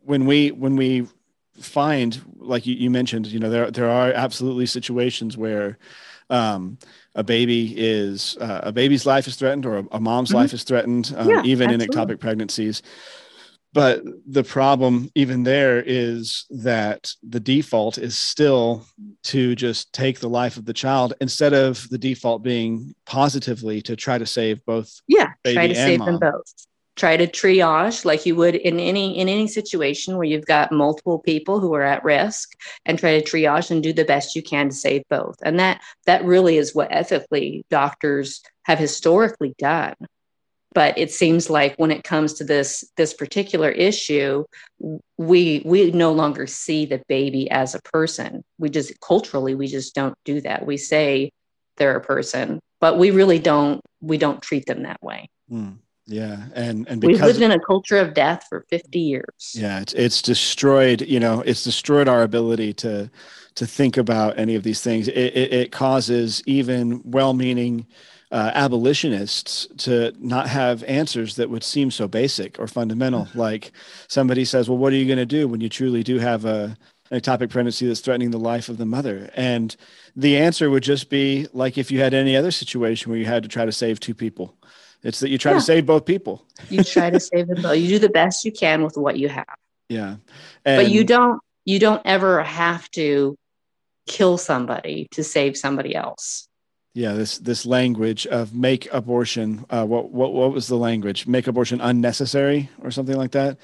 when 0.00 0.24
we 0.24 0.50
when 0.50 0.76
we 0.76 1.06
find, 1.58 2.20
like 2.36 2.66
you, 2.66 2.74
you 2.74 2.90
mentioned, 2.90 3.26
you 3.26 3.38
know, 3.38 3.50
there 3.50 3.70
there 3.70 3.90
are 3.90 4.12
absolutely 4.12 4.66
situations 4.66 5.36
where 5.36 5.78
um, 6.30 6.78
a 7.14 7.22
baby 7.22 7.74
is 7.76 8.36
uh, 8.40 8.60
a 8.64 8.72
baby's 8.72 9.06
life 9.06 9.26
is 9.26 9.36
threatened 9.36 9.66
or 9.66 9.78
a, 9.78 9.84
a 9.92 10.00
mom's 10.00 10.30
mm-hmm. 10.30 10.38
life 10.38 10.52
is 10.52 10.62
threatened, 10.62 11.12
um, 11.16 11.28
yeah, 11.28 11.42
even 11.44 11.70
absolutely. 11.70 11.84
in 11.84 11.90
ectopic 11.90 12.20
pregnancies. 12.20 12.82
But 13.72 14.02
the 14.26 14.42
problem, 14.42 15.10
even 15.14 15.44
there, 15.44 15.80
is 15.80 16.46
that 16.50 17.12
the 17.22 17.38
default 17.38 17.98
is 17.98 18.18
still 18.18 18.84
to 19.24 19.54
just 19.54 19.92
take 19.92 20.18
the 20.18 20.28
life 20.28 20.56
of 20.56 20.64
the 20.64 20.72
child 20.72 21.14
instead 21.20 21.52
of 21.52 21.88
the 21.88 21.98
default 21.98 22.42
being 22.42 22.94
positively 23.06 23.80
to 23.82 23.94
try 23.94 24.18
to 24.18 24.26
save 24.26 24.64
both. 24.64 25.00
Yeah, 25.06 25.28
try 25.46 25.68
to 25.68 25.74
save 25.74 26.00
mom. 26.00 26.18
them 26.18 26.32
both 26.32 26.66
try 27.00 27.16
to 27.16 27.26
triage 27.26 28.04
like 28.04 28.26
you 28.26 28.36
would 28.36 28.54
in 28.54 28.78
any 28.78 29.18
in 29.18 29.26
any 29.28 29.48
situation 29.48 30.16
where 30.16 30.26
you've 30.26 30.44
got 30.44 30.70
multiple 30.70 31.18
people 31.18 31.58
who 31.58 31.74
are 31.74 31.82
at 31.82 32.04
risk 32.04 32.52
and 32.84 32.98
try 32.98 33.18
to 33.18 33.24
triage 33.24 33.70
and 33.70 33.82
do 33.82 33.92
the 33.92 34.04
best 34.04 34.36
you 34.36 34.42
can 34.42 34.68
to 34.68 34.74
save 34.74 35.02
both. 35.08 35.36
And 35.42 35.58
that 35.58 35.80
that 36.04 36.24
really 36.24 36.58
is 36.58 36.74
what 36.74 36.92
ethically 36.92 37.64
doctors 37.70 38.42
have 38.64 38.78
historically 38.78 39.54
done. 39.58 39.94
But 40.74 40.98
it 40.98 41.10
seems 41.10 41.48
like 41.48 41.74
when 41.76 41.90
it 41.90 42.04
comes 42.04 42.34
to 42.34 42.44
this 42.44 42.84
this 42.98 43.14
particular 43.14 43.70
issue 43.70 44.44
we 45.16 45.62
we 45.64 45.90
no 45.92 46.12
longer 46.12 46.46
see 46.46 46.84
the 46.84 47.02
baby 47.08 47.50
as 47.50 47.74
a 47.74 47.80
person. 47.80 48.44
We 48.58 48.68
just 48.68 49.00
culturally 49.00 49.54
we 49.54 49.68
just 49.68 49.94
don't 49.94 50.14
do 50.26 50.42
that. 50.42 50.66
We 50.66 50.76
say 50.76 51.32
they're 51.78 51.96
a 51.96 52.02
person 52.02 52.60
but 52.78 52.98
we 52.98 53.10
really 53.10 53.38
don't 53.38 53.80
we 54.02 54.18
don't 54.18 54.42
treat 54.42 54.66
them 54.66 54.82
that 54.82 55.02
way. 55.02 55.30
Mm. 55.50 55.78
Yeah, 56.06 56.46
and 56.54 56.88
and 56.88 57.00
because 57.00 57.20
we've 57.20 57.26
lived 57.26 57.42
in 57.42 57.52
a 57.52 57.60
culture 57.60 57.98
of 57.98 58.14
death 58.14 58.44
for 58.48 58.66
fifty 58.68 58.98
years. 59.00 59.52
Yeah, 59.54 59.80
it's 59.80 59.92
it's 59.92 60.22
destroyed. 60.22 61.02
You 61.02 61.20
know, 61.20 61.40
it's 61.42 61.62
destroyed 61.62 62.08
our 62.08 62.22
ability 62.22 62.72
to 62.74 63.10
to 63.54 63.66
think 63.66 63.96
about 63.96 64.38
any 64.38 64.54
of 64.54 64.62
these 64.62 64.80
things. 64.80 65.08
It, 65.08 65.16
it, 65.16 65.52
it 65.52 65.72
causes 65.72 66.42
even 66.46 67.02
well-meaning 67.04 67.86
uh, 68.30 68.52
abolitionists 68.54 69.66
to 69.78 70.12
not 70.18 70.48
have 70.48 70.84
answers 70.84 71.36
that 71.36 71.50
would 71.50 71.64
seem 71.64 71.90
so 71.90 72.06
basic 72.08 72.58
or 72.58 72.66
fundamental. 72.66 73.28
like 73.34 73.72
somebody 74.08 74.44
says, 74.44 74.68
"Well, 74.68 74.78
what 74.78 74.92
are 74.92 74.96
you 74.96 75.06
going 75.06 75.18
to 75.18 75.26
do 75.26 75.48
when 75.48 75.60
you 75.60 75.68
truly 75.68 76.02
do 76.02 76.18
have 76.18 76.44
a 76.44 76.76
an 77.10 77.20
ectopic 77.20 77.50
pregnancy 77.50 77.86
that's 77.86 78.00
threatening 78.00 78.30
the 78.30 78.38
life 78.38 78.68
of 78.68 78.78
the 78.78 78.86
mother?" 78.86 79.30
And 79.34 79.76
the 80.16 80.38
answer 80.38 80.70
would 80.70 80.82
just 80.82 81.08
be 81.10 81.46
like 81.52 81.78
if 81.78 81.90
you 81.90 82.00
had 82.00 82.14
any 82.14 82.36
other 82.36 82.50
situation 82.50 83.10
where 83.10 83.18
you 83.18 83.26
had 83.26 83.42
to 83.44 83.48
try 83.48 83.64
to 83.64 83.72
save 83.72 84.00
two 84.00 84.14
people 84.14 84.56
It's 85.02 85.20
that 85.20 85.30
you 85.30 85.38
try 85.38 85.52
Yeah. 85.52 85.58
to 85.58 85.64
save 85.64 85.86
both 85.86 86.04
people. 86.04 86.44
You 86.68 86.84
try 86.84 87.10
to 87.10 87.20
save 87.20 87.48
them 87.48 87.62
both. 87.62 87.78
You 87.78 87.88
do 87.88 87.98
the 87.98 88.08
best 88.10 88.44
you 88.44 88.52
can 88.52 88.82
with 88.84 88.96
what 88.96 89.18
you 89.18 89.28
have. 89.28 89.46
Yeah. 89.88 90.16
but 90.64 90.90
you 90.90 91.04
don't 91.04 91.40
you 91.64 91.78
don't 91.78 92.02
ever 92.04 92.42
have 92.42 92.90
to 92.92 93.36
kill 94.06 94.38
somebody 94.38 95.08
to 95.12 95.22
save 95.24 95.56
somebody 95.56 95.94
else. 95.94 96.48
yeah 96.94 97.12
this 97.12 97.38
this 97.38 97.64
language 97.66 98.26
of 98.26 98.52
make 98.54 98.88
abortion 98.92 99.64
uh, 99.70 99.84
what 99.84 100.10
what 100.10 100.32
what 100.32 100.52
was 100.52 100.66
the 100.68 100.76
language 100.76 101.26
make 101.26 101.46
abortion 101.46 101.80
unnecessary 101.80 102.68
or 102.82 102.90
something 102.90 103.16
like 103.16 103.30
that 103.32 103.58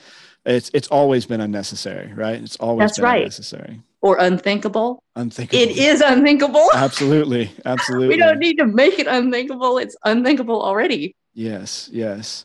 it's 0.44 0.70
it's 0.74 0.88
always 0.88 1.26
been 1.26 1.40
unnecessary 1.40 2.12
right 2.14 2.40
it's 2.42 2.56
always 2.56 2.82
That's 2.90 2.98
been 2.98 3.04
right. 3.04 3.22
unnecessary 3.22 3.80
Or 4.02 4.18
unthinkable. 4.18 5.02
unthinkable 5.16 5.62
It 5.62 5.76
is 5.90 6.00
unthinkable. 6.00 6.68
absolutely 6.86 7.50
absolutely 7.64 8.08
We 8.14 8.16
don't 8.24 8.38
need 8.38 8.56
to 8.62 8.66
make 8.66 8.98
it 9.02 9.08
unthinkable. 9.08 9.78
It's 9.78 9.96
unthinkable 10.04 10.60
already. 10.62 11.14
Yes 11.36 11.88
yes 11.92 12.44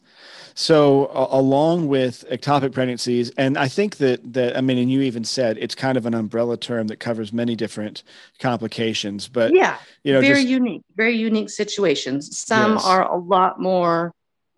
so 0.54 1.08
a- 1.08 1.40
along 1.40 1.88
with 1.88 2.26
ectopic 2.30 2.74
pregnancies 2.74 3.32
and 3.38 3.58
i 3.58 3.68
think 3.68 3.98
that 3.98 4.34
that 4.34 4.56
i 4.58 4.62
mean 4.62 4.78
and 4.78 4.92
you 4.92 5.02
even 5.02 5.24
said 5.24 5.58
it's 5.58 5.74
kind 5.74 5.98
of 5.98 6.06
an 6.06 6.14
umbrella 6.14 6.58
term 6.58 6.88
that 6.88 6.98
covers 7.00 7.32
many 7.32 7.56
different 7.56 8.04
complications 8.40 9.28
but 9.30 9.54
yeah. 9.54 9.78
you 10.04 10.12
know 10.14 10.20
very 10.20 10.42
just 10.42 10.48
unique, 10.48 10.82
very 10.96 11.16
unique 11.16 11.50
situations. 11.50 12.38
Some 12.38 12.74
Yes. 12.74 12.86
are 12.86 13.10
a 13.12 13.18
lot 13.18 13.60
more 13.60 14.14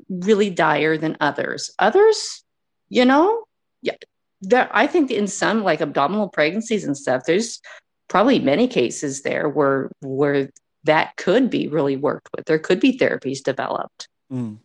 really 0.10 0.50
dire 0.50 0.98
than 0.98 1.18
others. 1.20 1.72
Others, 1.80 2.44
you 2.90 3.06
know, 3.06 3.46
yeah, 3.82 3.96
there, 4.42 4.70
I 4.74 4.88
think 4.88 5.12
in 5.12 5.28
some 5.28 5.64
like 5.64 5.82
abdominal 5.82 6.30
pregnancies 6.30 6.84
and 6.86 6.98
stuff, 6.98 7.24
there's 7.26 7.62
probably 8.10 8.40
many 8.40 8.68
cases 8.68 9.22
there 9.22 9.48
where 9.50 9.92
where 10.02 10.50
that 10.84 11.16
could 11.16 11.50
be 11.50 11.68
really 11.68 11.96
worked 11.96 12.30
with. 12.36 12.46
There 12.46 12.60
could 12.60 12.80
be 12.80 12.98
therapies 12.98 13.42
developed, 13.42 14.08
mm. 14.32 14.58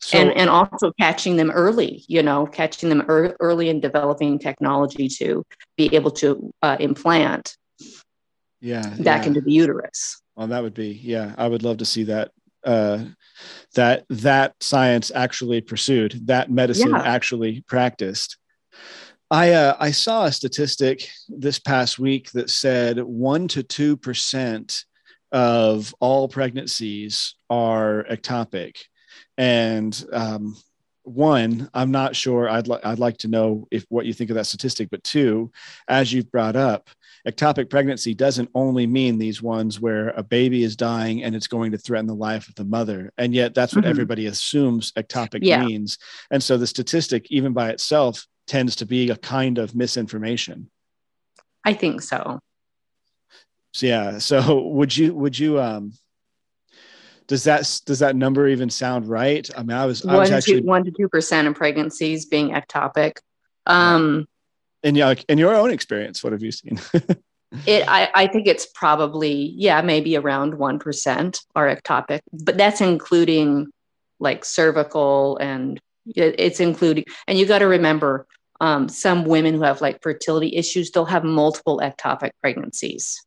so 0.00 0.18
and 0.18 0.30
and 0.32 0.50
also 0.50 0.92
catching 0.98 1.36
them 1.36 1.50
early. 1.50 2.04
You 2.08 2.22
know, 2.22 2.46
catching 2.46 2.88
them 2.88 3.04
ear 3.08 3.36
early 3.40 3.68
and 3.68 3.82
developing 3.82 4.38
technology 4.38 5.08
to 5.08 5.44
be 5.76 5.94
able 5.94 6.10
to 6.12 6.52
uh, 6.62 6.76
implant 6.80 7.56
yeah 8.60 8.88
back 9.00 9.22
yeah. 9.22 9.28
into 9.28 9.40
the 9.40 9.52
uterus. 9.52 10.20
Well, 10.36 10.46
that 10.46 10.62
would 10.62 10.74
be, 10.74 10.98
yeah, 11.02 11.34
I 11.36 11.46
would 11.46 11.62
love 11.62 11.78
to 11.78 11.84
see 11.84 12.04
that. 12.04 12.30
Uh, 12.64 13.06
that 13.74 14.04
that 14.08 14.54
science 14.60 15.10
actually 15.12 15.60
pursued, 15.60 16.28
that 16.28 16.48
medicine 16.48 16.90
Yeah. 16.90 17.02
actually 17.02 17.64
practiced. 17.66 18.38
I 19.32 19.52
uh, 19.52 19.76
I 19.80 19.90
saw 19.90 20.26
a 20.26 20.32
statistic 20.32 21.08
this 21.28 21.58
past 21.58 21.98
week 21.98 22.30
that 22.32 22.50
said 22.50 23.02
one 23.02 23.48
to 23.48 23.62
two 23.62 23.96
percent 23.96 24.84
of 25.32 25.94
all 26.00 26.28
pregnancies 26.28 27.34
are 27.50 28.04
ectopic, 28.10 28.76
and 29.38 30.04
um, 30.12 30.56
one, 31.04 31.68
I'm 31.74 31.90
not 31.90 32.14
sure. 32.14 32.48
I'd 32.48 32.68
like 32.68 32.84
I'd 32.84 32.98
like 33.00 33.16
to 33.18 33.28
know 33.28 33.66
if 33.70 33.84
what 33.88 34.06
you 34.06 34.12
think 34.12 34.30
of 34.30 34.36
that 34.36 34.46
statistic. 34.46 34.88
But 34.90 35.02
two, 35.02 35.50
as 35.88 36.12
you've 36.12 36.30
brought 36.30 36.54
up, 36.54 36.90
ectopic 37.26 37.70
pregnancy 37.70 38.14
doesn't 38.14 38.50
only 38.54 38.86
mean 38.86 39.18
these 39.18 39.42
ones 39.42 39.80
where 39.80 40.10
a 40.10 40.22
baby 40.22 40.62
is 40.62 40.76
dying 40.76 41.24
and 41.24 41.34
it's 41.34 41.48
going 41.48 41.72
to 41.72 41.78
threaten 41.78 42.06
the 42.06 42.14
life 42.14 42.48
of 42.48 42.54
the 42.54 42.64
mother. 42.64 43.12
And 43.18 43.34
yet 43.34 43.54
that's 43.54 43.74
what 43.74 43.84
Mhm. 43.84 43.88
everybody 43.90 44.26
assumes 44.26 44.92
ectopic 44.92 45.40
Yeah. 45.42 45.64
means. 45.64 45.98
And 46.30 46.42
so 46.42 46.56
the 46.56 46.66
statistic, 46.66 47.26
even 47.30 47.52
by 47.52 47.70
itself, 47.70 48.26
tends 48.46 48.76
to 48.76 48.86
be 48.86 49.10
a 49.10 49.16
kind 49.16 49.58
of 49.58 49.74
misinformation. 49.74 50.70
I 51.64 51.74
think 51.74 52.02
so. 52.02 52.38
So 53.72 53.86
yeah. 53.86 54.18
So 54.18 54.60
would 54.68 54.96
you 54.96 55.14
would 55.14 55.38
you 55.38 55.60
um 55.60 55.92
does 57.26 57.44
that 57.44 57.80
does 57.86 58.00
that 58.00 58.16
number 58.16 58.48
even 58.48 58.70
sound 58.70 59.08
right? 59.08 59.48
I 59.56 59.62
mean, 59.62 59.76
I 59.76 59.86
was 59.86 60.04
I 60.04 60.18
was 60.18 60.28
to 60.30 60.36
actually 60.36 60.60
one 60.62 60.84
to 60.84 60.90
two 60.90 61.08
percent 61.08 61.48
of 61.48 61.54
pregnancies 61.54 62.26
being 62.26 62.50
ectopic. 62.50 63.18
Um, 63.66 64.26
in 64.82 64.94
your 64.94 65.14
in 65.28 65.38
your 65.38 65.54
own 65.54 65.70
experience, 65.70 66.22
what 66.22 66.32
have 66.32 66.42
you 66.42 66.52
seen? 66.52 66.80
it 67.66 67.84
I, 67.88 68.10
I 68.14 68.26
think 68.26 68.46
it's 68.46 68.66
probably 68.66 69.52
yeah 69.56 69.80
maybe 69.80 70.16
around 70.16 70.58
one 70.58 70.78
percent 70.78 71.40
are 71.54 71.74
ectopic, 71.74 72.20
but 72.32 72.56
that's 72.58 72.80
including 72.80 73.68
like 74.18 74.44
cervical 74.44 75.36
and 75.38 75.80
it- 76.14 76.34
it's 76.38 76.60
including 76.60 77.04
and 77.26 77.38
you 77.38 77.46
got 77.46 77.58
to 77.60 77.66
remember 77.66 78.26
um, 78.60 78.88
some 78.88 79.24
women 79.24 79.54
who 79.54 79.62
have 79.62 79.80
like 79.80 80.02
fertility 80.02 80.54
issues 80.54 80.90
they'll 80.90 81.04
have 81.04 81.24
multiple 81.24 81.80
ectopic 81.82 82.30
pregnancies, 82.40 83.20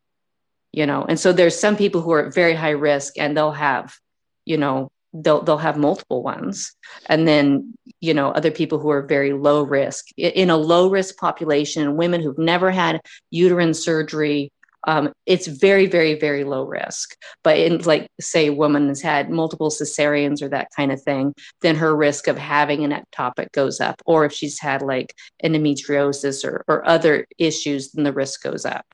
you 0.75 0.85
know, 0.85 1.05
and 1.07 1.17
so 1.17 1.31
there's 1.31 1.57
some 1.57 1.77
people 1.77 2.01
who 2.01 2.11
are 2.11 2.25
at 2.25 2.33
very 2.33 2.53
high 2.53 2.71
risk 2.71 3.17
and 3.17 3.35
they'll 3.35 3.53
have 3.53 3.95
you 4.43 4.57
know 4.57 4.91
they'll 5.13 5.41
they'll 5.41 5.57
have 5.57 5.77
multiple 5.77 6.21
ones. 6.21 6.75
And 7.07 7.25
then 7.25 7.73
you 8.01 8.13
know 8.13 8.31
other 8.31 8.51
people 8.51 8.77
who 8.79 8.89
are 8.89 9.01
very 9.07 9.31
low 9.31 9.63
risk. 9.63 10.07
In 10.17 10.49
a 10.49 10.57
low 10.57 10.89
risk 10.89 11.15
population 11.15 11.95
women 11.95 12.21
who've 12.21 12.37
never 12.37 12.71
had 12.71 12.99
uterine 13.31 13.73
surgery 13.73 14.51
um, 14.87 15.13
it's 15.25 15.47
very 15.47 15.85
very 15.85 16.19
very 16.19 16.43
low 16.43 16.63
risk. 16.63 17.15
But 17.41 17.57
in 17.57 17.81
like 17.83 18.09
say 18.19 18.47
a 18.47 18.53
woman 18.53 18.89
has 18.89 19.01
had 19.01 19.29
multiple 19.29 19.69
cesareans 19.69 20.41
or 20.41 20.49
that 20.49 20.67
kind 20.75 20.91
of 20.91 21.01
thing 21.01 21.33
then 21.61 21.77
her 21.77 21.95
risk 21.95 22.27
of 22.27 22.37
having 22.37 22.83
an 22.83 22.91
ectopic 22.91 23.53
goes 23.53 23.79
up. 23.79 24.01
Or 24.05 24.25
if 24.25 24.33
she's 24.33 24.59
had 24.59 24.81
like 24.81 25.15
endometriosis 25.41 26.43
or, 26.43 26.65
or 26.67 26.85
other 26.85 27.25
issues 27.37 27.93
then 27.93 28.03
the 28.03 28.11
risk 28.11 28.43
goes 28.43 28.65
up 28.65 28.85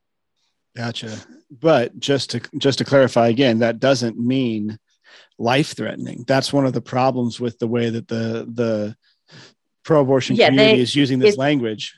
Gotcha. 0.76 1.18
But 1.52 2.00
just 2.00 2.30
to 2.32 2.42
just 2.58 2.78
to 2.80 2.86
clarify 2.86 3.28
again, 3.28 3.60
that 3.60 3.80
doesn't 3.80 4.18
mean 4.20 4.78
life 5.38 5.74
threatening. 5.76 6.24
That's 6.28 6.54
one 6.54 6.66
of 6.66 6.74
the 6.74 6.82
problems 6.82 7.40
with 7.40 7.60
the 7.60 7.68
way 7.68 7.90
that 7.90 8.08
the 8.08 8.48
the 8.52 8.96
pro-abortion 9.84 10.36
Yeah, 10.36 10.48
community 10.50 10.78
they- 10.78 10.82
is 10.82 10.96
using 10.96 11.20
this 11.20 11.34
it- 11.36 11.40
language. 11.40 11.96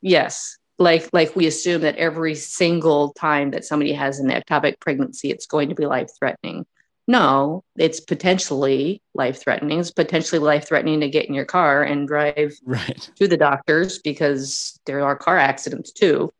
Yes. 0.00 0.56
Like 0.78 1.08
like 1.12 1.36
we 1.36 1.46
assume 1.46 1.82
that 1.82 1.96
every 1.96 2.34
single 2.34 3.12
time 3.12 3.50
that 3.50 3.64
somebody 3.64 3.92
has 3.92 4.18
an 4.18 4.30
ectopic 4.30 4.80
pregnancy, 4.80 5.30
it's 5.30 5.46
going 5.46 5.68
to 5.68 5.74
be 5.74 5.86
life 5.86 6.08
threatening. 6.18 6.64
No, 7.06 7.64
it's 7.76 8.00
potentially 8.00 9.02
life 9.14 9.40
threatening. 9.42 9.78
It's 9.80 9.90
potentially 9.90 10.38
life 10.38 10.66
threatening 10.68 11.00
to 11.00 11.08
get 11.08 11.26
in 11.26 11.34
your 11.34 11.44
car 11.44 11.82
and 11.82 12.06
drive 12.08 12.56
Right. 12.64 13.10
to 13.16 13.28
the 13.28 13.36
doctors 13.36 13.98
because 13.98 14.78
there 14.86 15.04
are 15.04 15.16
car 15.16 15.36
accidents 15.36 15.92
too. 15.92 16.32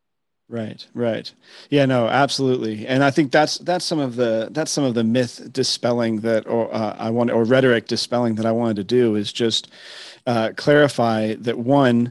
Right, 0.51 0.85
right. 0.95 1.33
Yeah, 1.71 1.87
no, 1.87 2.09
absolutely. 2.09 2.85
And 2.85 3.05
I 3.05 3.13
think 3.13 3.31
that's 3.31 3.59
that's 3.59 3.85
some 3.85 4.01
of 4.01 4.17
the 4.17 4.49
that's 4.51 4.73
some 4.73 4.83
of 4.83 4.95
the 4.95 5.05
myth 5.05 5.49
dispelling 5.53 6.21
that 6.23 6.45
or 6.49 6.75
uh, 6.75 6.97
I 6.99 7.09
want 7.11 7.31
or 7.31 7.45
rhetoric 7.45 7.87
dispelling 7.87 8.35
that 8.35 8.45
I 8.47 8.51
wanted 8.51 8.75
to 8.77 8.85
do 8.85 9.15
is 9.15 9.33
just 9.33 9.71
uh, 10.27 10.51
clarify 10.57 11.35
that 11.37 11.57
one 11.59 12.11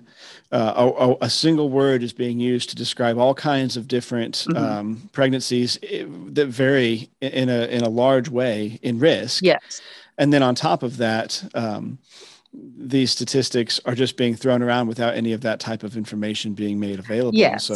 uh, 0.54 0.91
a, 0.97 1.25
a- 1.25 1.30
single 1.30 1.69
word 1.69 2.02
is 2.02 2.13
being 2.13 2.39
used 2.39 2.69
to 2.69 2.75
describe 2.78 3.17
all 3.17 3.34
kinds 3.36 3.75
of 3.78 3.88
different 3.89 4.45
Mhm. 4.47 4.56
um, 4.58 5.10
pregnancies 5.12 5.78
eh, 5.84 6.06
that 6.32 6.47
vary 6.47 7.10
in 7.21 7.49
a 7.49 7.65
in 7.65 7.82
a 7.84 7.89
large 7.89 8.30
way 8.30 8.80
in 8.82 8.99
risk. 8.99 9.43
Yes. 9.43 9.82
And 10.17 10.32
then 10.32 10.43
on 10.43 10.56
top 10.56 10.82
of 10.82 10.95
that, 10.97 11.43
um, 11.54 11.99
these 12.54 13.12
statistics 13.12 13.80
are 13.86 13.95
just 13.95 14.15
being 14.17 14.34
thrown 14.36 14.63
around 14.63 14.88
without 14.88 15.13
any 15.13 15.34
of 15.34 15.41
that 15.41 15.60
type 15.60 15.84
of 15.84 15.95
information 15.97 16.54
being 16.54 16.80
made 16.80 16.99
available. 16.99 17.38
Yes. 17.38 17.65
So 17.65 17.75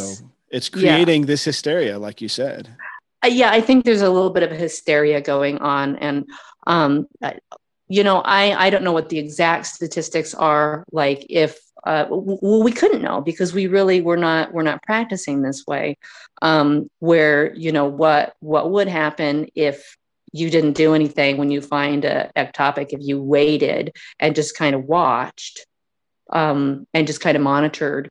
it's 0.56 0.70
Yeah. 0.74 0.94
creating 0.94 1.26
this 1.26 1.44
hysteria, 1.44 1.98
like 1.98 2.20
you 2.20 2.28
said. 2.28 2.68
Uh, 3.24 3.28
yeah, 3.28 3.50
I 3.50 3.60
think 3.60 3.84
there's 3.84 4.02
a 4.02 4.10
little 4.10 4.30
bit 4.30 4.42
of 4.42 4.50
hysteria 4.50 5.20
going 5.20 5.58
on, 5.58 5.96
and 5.96 6.24
um, 6.66 7.06
I- 7.22 7.38
you 7.88 8.02
know, 8.02 8.18
I 8.24 8.66
I 8.66 8.70
don't 8.70 8.84
know 8.84 8.92
what 8.98 9.08
the 9.10 9.18
exact 9.18 9.66
statistics 9.66 10.32
are. 10.34 10.84
Like, 10.92 11.26
if 11.28 11.58
uh, 11.86 12.06
well, 12.08 12.62
we 12.62 12.72
couldn't 12.72 13.02
know 13.02 13.20
because 13.20 13.52
we 13.52 13.66
really 13.66 14.00
were 14.00 14.16
not 14.16 14.54
we're 14.54 14.62
not 14.70 14.82
practicing 14.82 15.42
this 15.42 15.64
way. 15.66 15.98
Um, 16.40 16.88
where 17.00 17.54
you 17.54 17.72
know 17.72 17.84
what 17.86 18.34
what 18.40 18.70
would 18.70 18.88
happen 18.88 19.48
if 19.54 19.96
you 20.32 20.48
didn't 20.50 20.72
do 20.84 20.94
anything 20.94 21.36
when 21.36 21.50
you 21.50 21.60
find 21.60 22.04
a 22.04 22.30
ectopic 22.36 22.88
if 22.90 23.00
you 23.02 23.22
waited 23.22 23.92
and 24.18 24.34
just 24.34 24.56
kind 24.56 24.74
of 24.74 24.82
watched 24.84 25.66
um, 26.32 26.86
and 26.94 27.06
just 27.06 27.20
kind 27.20 27.36
of 27.36 27.42
monitored 27.42 28.10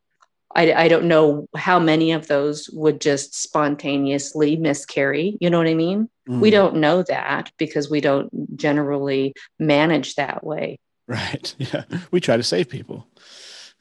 I, 0.55 0.73
I 0.73 0.87
don't 0.87 1.05
know 1.05 1.47
how 1.55 1.79
many 1.79 2.11
of 2.11 2.27
those 2.27 2.69
would 2.71 3.01
just 3.01 3.33
spontaneously 3.35 4.55
miscarry. 4.55 5.37
You 5.41 5.49
know 5.49 5.57
what 5.57 5.67
I 5.67 5.73
mean? 5.73 6.09
We 6.27 6.49
Mm, 6.49 6.51
don't 6.51 6.75
know 6.77 7.03
that 7.03 7.51
because 7.57 7.89
we 7.89 7.99
don't 7.99 8.55
generally 8.57 9.33
manage 9.59 10.15
that 10.15 10.43
way. 10.43 10.79
Right. 11.07 11.53
Yeah. 11.73 11.83
We 12.11 12.21
try 12.21 12.37
to 12.37 12.43
save 12.43 12.69
people. 12.69 13.07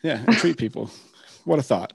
Yeah. 0.02 0.24
Treat 0.26 0.56
people. 0.56 0.90
What 1.44 1.58
a 1.58 1.62
thought. 1.62 1.92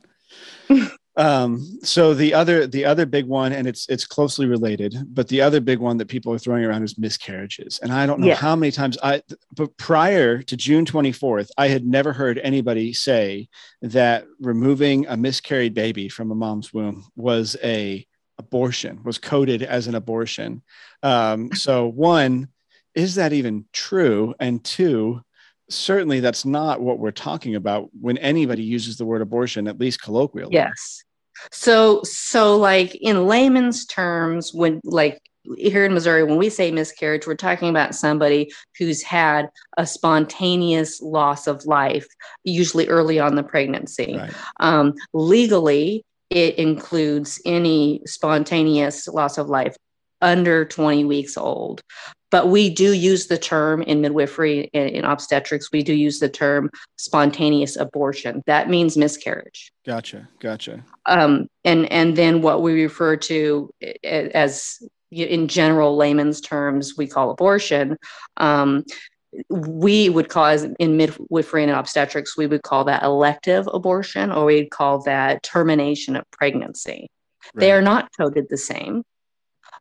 Um, 1.18 1.58
so 1.82 2.14
the 2.14 2.34
other 2.36 2.68
the 2.68 2.86
other 2.86 3.06
big 3.08 3.26
one, 3.26 3.52
and 3.52 3.68
it's 3.68 3.90
it's 3.90 4.06
closely 4.06 4.46
related, 4.46 4.96
but 5.10 5.28
the 5.28 5.42
other 5.42 5.60
big 5.60 5.80
one 5.80 5.98
that 5.98 6.08
people 6.08 6.32
are 6.32 6.38
throwing 6.38 6.64
around 6.64 6.84
is 6.84 6.98
miscarriages. 6.98 7.80
And 7.82 7.92
I 7.92 8.06
don't 8.06 8.20
know 8.20 8.28
Yeah. 8.28 8.36
how 8.36 8.56
many 8.56 8.72
times 8.72 8.98
I 9.02 9.24
but 9.56 9.76
prior 9.78 10.44
to 10.44 10.56
June 10.56 10.86
24th, 10.86 11.50
I 11.58 11.70
had 11.70 11.86
never 11.88 12.14
heard 12.14 12.38
anybody 12.38 12.94
say 12.94 13.50
that 13.82 14.26
removing 14.40 15.08
a 15.08 15.18
miscarried 15.18 15.74
baby 15.74 16.08
from 16.08 16.30
a 16.32 16.36
mom's 16.36 16.72
womb 16.72 17.04
was 17.16 17.58
a 17.64 18.06
abortion, 18.38 19.02
was 19.04 19.18
coded 19.18 19.64
as 19.64 19.88
an 19.88 19.96
abortion. 19.96 20.62
Um, 21.02 21.52
so 21.54 21.88
one, 21.88 22.50
is 22.94 23.16
that 23.16 23.34
even 23.34 23.66
true? 23.74 24.36
And 24.40 24.64
two, 24.64 25.22
certainly 25.70 26.20
that's 26.20 26.46
not 26.46 26.80
what 26.80 27.00
we're 27.00 27.10
talking 27.12 27.56
about 27.56 27.90
when 28.00 28.20
anybody 28.20 28.62
uses 28.64 28.98
the 28.98 29.06
word 29.06 29.24
abortion, 29.24 29.68
at 29.68 29.80
least 29.80 30.02
colloquially. 30.02 30.54
Yes. 30.54 31.04
So, 31.52 32.02
so 32.04 32.58
like 32.58 32.96
in 32.96 33.28
layman's 33.28 33.86
terms, 33.86 34.54
when 34.54 34.82
like 34.84 35.22
here 35.58 35.86
in 35.86 35.94
Missouri, 35.94 36.24
when 36.24 36.38
we 36.38 36.50
say 36.50 36.72
miscarriage, 36.72 37.26
we're 37.26 37.36
talking 37.36 37.70
about 37.70 37.96
somebody 37.96 38.52
who's 38.78 39.02
had 39.02 39.50
a 39.78 39.88
spontaneous 39.88 41.02
loss 41.02 41.48
of 41.48 41.66
life, 41.66 42.08
usually 42.44 42.88
early 42.88 43.20
on 43.20 43.36
the 43.36 43.44
pregnancy. 43.44 44.18
Right. 44.18 44.34
Um, 44.60 44.94
legally, 45.14 46.04
it 46.30 46.56
includes 46.56 47.42
any 47.46 48.02
spontaneous 48.06 49.08
loss 49.08 49.38
of 49.38 49.48
life 49.48 49.76
under 50.22 50.66
20 50.66 51.06
weeks 51.06 51.38
old. 51.38 51.82
But 52.30 52.50
we 52.50 52.70
do 52.70 52.92
use 52.92 53.28
the 53.28 53.38
term 53.38 53.82
in 53.82 54.02
midwifery 54.02 54.70
and 54.74 54.90
in 54.90 55.06
obstetrics, 55.06 55.72
we 55.72 55.82
do 55.82 55.94
use 55.94 56.20
the 56.20 56.28
term 56.28 56.70
spontaneous 56.98 57.78
abortion. 57.78 58.44
That 58.48 58.70
means 58.70 58.98
miscarriage. 58.98 59.72
Gotcha. 59.86 60.28
Gotcha. 60.40 60.84
Um, 61.06 61.48
and, 61.64 61.90
and 61.92 62.18
then 62.18 62.42
what 62.42 62.62
we 62.62 62.84
refer 62.84 63.16
to 63.16 63.72
as 64.04 64.78
in 65.10 65.48
general 65.48 65.96
layman's 65.96 66.42
terms, 66.42 66.98
we 66.98 67.08
call 67.08 67.32
abortion. 67.32 67.96
Um, 68.36 68.84
we 69.50 70.10
would 70.10 70.30
call 70.30 70.48
in 70.80 70.98
midwifery 70.98 71.64
and 71.64 71.72
obstetrics, 71.72 72.38
we 72.38 72.48
would 72.48 72.64
call 72.64 72.86
that 72.86 73.04
elective 73.04 73.68
abortion 73.72 74.32
or 74.32 74.46
we'd 74.46 74.72
call 74.72 75.04
that 75.04 75.44
termination 75.44 76.16
of 76.16 76.24
pregnancy. 76.32 77.08
Right. 77.54 77.60
They 77.60 77.72
are 77.72 77.82
not 77.82 78.10
coded 78.18 78.48
the 78.50 78.58
same. 78.58 79.04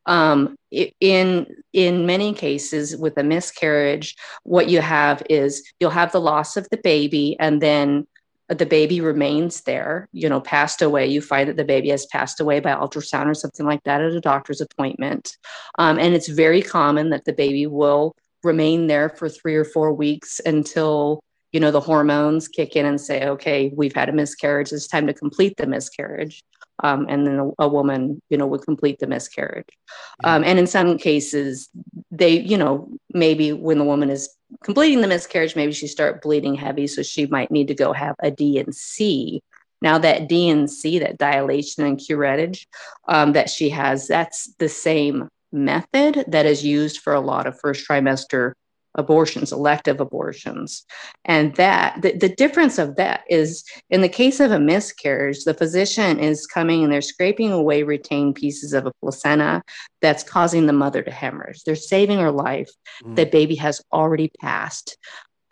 Um, 0.07 0.57
in 0.71 1.47
in 1.73 2.07
many 2.07 2.33
cases 2.33 2.97
with 2.97 3.17
a 3.19 3.25
miscarriage, 3.25 4.17
what 4.45 4.69
you 4.69 4.81
have 4.81 5.23
is 5.29 5.63
you'll 5.81 5.91
have 5.91 6.13
the 6.13 6.21
loss 6.21 6.57
of 6.57 6.69
the 6.71 6.77
baby, 6.79 7.37
and 7.41 7.61
then 7.61 8.07
the 8.49 8.67
baby 8.67 9.01
remains 9.01 9.63
there. 9.63 10.09
You 10.13 10.29
know, 10.29 10.41
passed 10.41 10.83
away. 10.83 11.07
You 11.07 11.21
find 11.21 11.49
that 11.49 11.57
the 11.57 11.65
baby 11.65 11.89
has 11.91 12.07
passed 12.07 12.41
away 12.41 12.61
by 12.61 12.73
ultrasound 12.73 13.27
or 13.27 13.35
something 13.35 13.67
like 13.67 13.83
that 13.85 14.01
at 14.01 14.13
a 14.13 14.21
doctor's 14.21 14.61
appointment, 14.61 15.37
um, 15.79 15.99
and 15.99 16.15
it's 16.15 16.29
very 16.29 16.63
common 16.63 17.11
that 17.11 17.25
the 17.25 17.33
baby 17.33 17.67
will 17.67 18.15
remain 18.45 18.87
there 18.87 19.09
for 19.09 19.29
three 19.29 19.57
or 19.57 19.65
four 19.65 19.93
weeks 19.93 20.41
until 20.47 21.21
you 21.57 21.61
know 21.61 21.71
the 21.71 21.81
hormones 21.81 22.49
kick 22.49 22.77
in 22.77 22.85
and 22.85 23.01
say 23.01 23.27
okay 23.27 23.73
we've 23.75 23.95
had 23.95 24.11
a 24.11 24.13
miscarriage 24.13 24.73
it's 24.73 24.87
time 24.87 25.07
to 25.07 25.15
complete 25.15 25.57
the 25.57 25.67
miscarriage 25.67 26.45
um, 26.85 27.07
and 27.09 27.27
then 27.27 27.39
a, 27.39 27.65
a, 27.65 27.69
woman, 27.69 28.21
you 28.29 28.37
know, 28.37 28.47
would 28.47 28.61
complete 28.63 28.99
the 28.99 29.07
miscarriage. 29.07 29.69
Um, 30.25 30.45
and 30.45 30.59
in 30.59 30.67
some 30.67 30.99
cases, 30.99 31.71
they, 32.11 32.39
you 32.39 32.59
know, 32.59 32.91
maybe 33.15 33.55
when 33.55 33.79
the 33.79 33.85
woman 33.85 34.11
is 34.11 34.29
completing 34.63 35.01
the 35.01 35.09
miscarriage, 35.09 35.57
maybe 35.57 35.73
she 35.73 35.87
start 35.87 36.21
bleeding 36.21 36.55
heavy, 36.55 36.87
so 36.87 37.03
she 37.03 37.25
might 37.27 37.51
need 37.51 37.69
to 37.69 37.75
go 37.75 37.95
have 37.95 38.15
a 38.21 38.31
D&C. 38.31 39.43
Now 39.81 39.97
that 39.99 40.29
D&C, 40.29 40.99
that 40.99 41.17
dilation 41.17 41.85
and 41.85 41.99
curettage 41.99 42.67
um, 43.09 43.33
that 43.33 43.49
she 43.49 43.71
has, 43.71 44.07
that's 44.07 44.53
the 44.59 44.69
same 44.69 45.29
method 45.53 46.25
that 46.29 46.45
is 46.45 46.65
used 46.65 47.01
for 47.01 47.15
a 47.15 47.21
lot 47.21 47.47
of 47.47 47.59
first 47.59 47.89
trimester 47.89 48.53
abortions, 48.97 49.53
elective 49.53 50.01
abortions. 50.01 50.85
And 51.25 51.55
that 51.57 52.03
the, 52.03 52.17
the 52.17 52.29
difference 52.29 52.79
of 52.79 52.97
that 52.97 53.23
is 53.29 53.65
in 53.91 54.01
the 54.01 54.09
case 54.09 54.41
of 54.41 54.51
a 54.51 54.59
miscarriage, 54.59 55.45
the 55.45 55.55
physician 55.55 56.19
is 56.19 56.47
coming 56.47 56.83
and 56.83 56.93
they're 56.93 57.01
scraping 57.01 57.53
away 57.53 57.83
retained 57.83 58.35
pieces 58.35 58.73
of 58.73 58.87
a 58.87 58.93
placenta 59.01 59.63
that's 60.01 60.23
causing 60.23 60.67
the 60.67 60.73
mother 60.73 61.03
to 61.03 61.11
hemorrhage. 61.11 61.63
They're 61.65 61.77
saving 61.77 62.19
her 62.19 62.33
life. 62.33 62.71
Mm. 63.05 63.17
The 63.17 63.27
baby 63.27 63.55
has 63.57 63.83
already 63.93 64.31
passed 64.41 64.97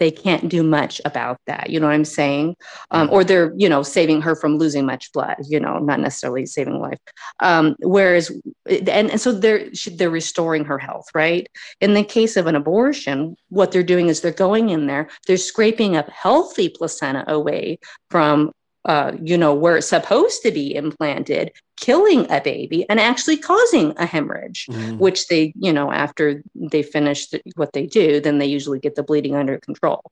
they 0.05 0.11
can't 0.11 0.51
do 0.51 0.63
much 0.63 1.01
about 1.07 1.39
that. 1.47 1.71
You 1.71 1.81
know 1.81 1.87
what 1.87 1.95
I'm 1.95 2.05
saying? 2.05 2.57
Um, 2.91 3.09
or 3.11 3.25
they're, 3.25 3.55
you 3.57 3.71
know, 3.71 3.83
saving 3.83 4.21
her 4.21 4.37
from 4.37 4.59
losing 4.59 4.85
much 4.85 5.11
blood, 5.15 5.37
you 5.49 5.59
know, 5.59 5.79
not 5.79 5.99
necessarily 5.99 6.45
saving 6.45 6.79
life. 6.79 6.99
Um, 7.41 7.75
whereas, 7.81 8.31
and, 8.69 8.89
and 8.91 9.19
so 9.19 9.33
they're, 9.33 9.71
they're 9.97 10.11
restoring 10.11 10.67
her 10.67 10.77
health, 10.79 11.07
right? 11.15 11.49
In 11.81 11.95
the 11.95 12.05
case 12.05 12.37
of 12.37 12.47
an 12.47 12.55
abortion, 12.55 13.35
what 13.49 13.73
they're 13.73 13.83
doing 13.83 14.09
is 14.09 14.21
they're 14.21 14.31
going 14.31 14.69
in 14.69 14.89
there, 14.89 15.09
they're 15.27 15.39
scraping 15.39 15.97
up 15.97 16.11
healthy 16.11 16.69
placenta 16.69 17.25
away 17.33 17.79
from 18.11 18.53
uh, 18.85 19.13
you 19.23 19.39
know, 19.39 19.55
where 19.55 19.77
it's 19.79 19.89
supposed 19.89 20.43
to 20.43 20.51
be 20.51 20.75
implanted, 20.75 21.53
killing 21.77 22.31
a 22.31 22.41
baby 22.41 22.85
and 22.89 23.01
actually 23.01 23.37
causing 23.37 23.95
a 23.97 24.07
hemorrhage, 24.07 24.67
mm. 24.67 24.99
which 24.99 25.29
they, 25.29 25.53
you 25.57 25.73
know, 25.73 25.91
after 25.91 26.43
they 26.55 26.83
finish 26.83 27.29
the, 27.29 27.41
what 27.57 27.73
they 27.73 27.87
do, 27.87 28.21
then 28.21 28.39
they 28.39 28.47
usually 28.47 28.79
get 28.79 28.95
the 28.95 29.03
bleeding 29.03 29.35
under 29.35 29.59
control. 29.59 30.03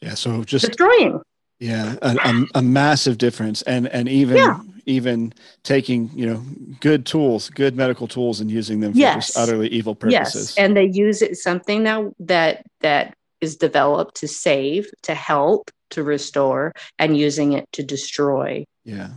Yeah. 0.00 0.14
So 0.14 0.42
just 0.44 0.66
destroying. 0.66 1.20
Yeah, 1.60 1.94
a, 2.02 2.16
a, 2.16 2.46
a 2.56 2.62
massive 2.62 3.16
difference, 3.16 3.62
and 3.62 3.86
and 3.86 4.08
even 4.08 4.36
yeah. 4.36 4.58
even 4.86 5.32
taking 5.62 6.10
you 6.12 6.26
know 6.26 6.42
good 6.80 7.06
tools, 7.06 7.48
good 7.48 7.76
medical 7.76 8.08
tools, 8.08 8.40
and 8.40 8.50
using 8.50 8.80
them 8.80 8.92
for 8.92 8.98
yes. 8.98 9.28
just 9.28 9.38
utterly 9.38 9.68
evil 9.68 9.94
purposes. 9.94 10.54
Yes, 10.56 10.58
and 10.58 10.76
they 10.76 10.84
use 10.84 11.22
it 11.22 11.36
something 11.36 11.84
now 11.84 12.12
that 12.18 12.66
that 12.80 13.16
is 13.40 13.56
developed 13.56 14.16
to 14.16 14.28
save, 14.28 14.90
to 15.02 15.14
help, 15.14 15.70
to 15.94 16.02
restore, 16.02 16.72
and 16.98 17.16
using 17.16 17.52
it 17.52 17.66
to 17.72 17.82
destroy. 17.82 18.64
Yeah. 18.84 19.10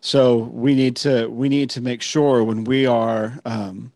So 0.00 0.36
we 0.36 0.74
need 0.74 0.96
to 0.96 1.28
we 1.28 1.48
need 1.48 1.70
to 1.70 1.80
make 1.80 2.02
sure 2.02 2.44
when 2.44 2.64
we 2.64 2.86
are 2.86 3.38
um, 3.44 3.92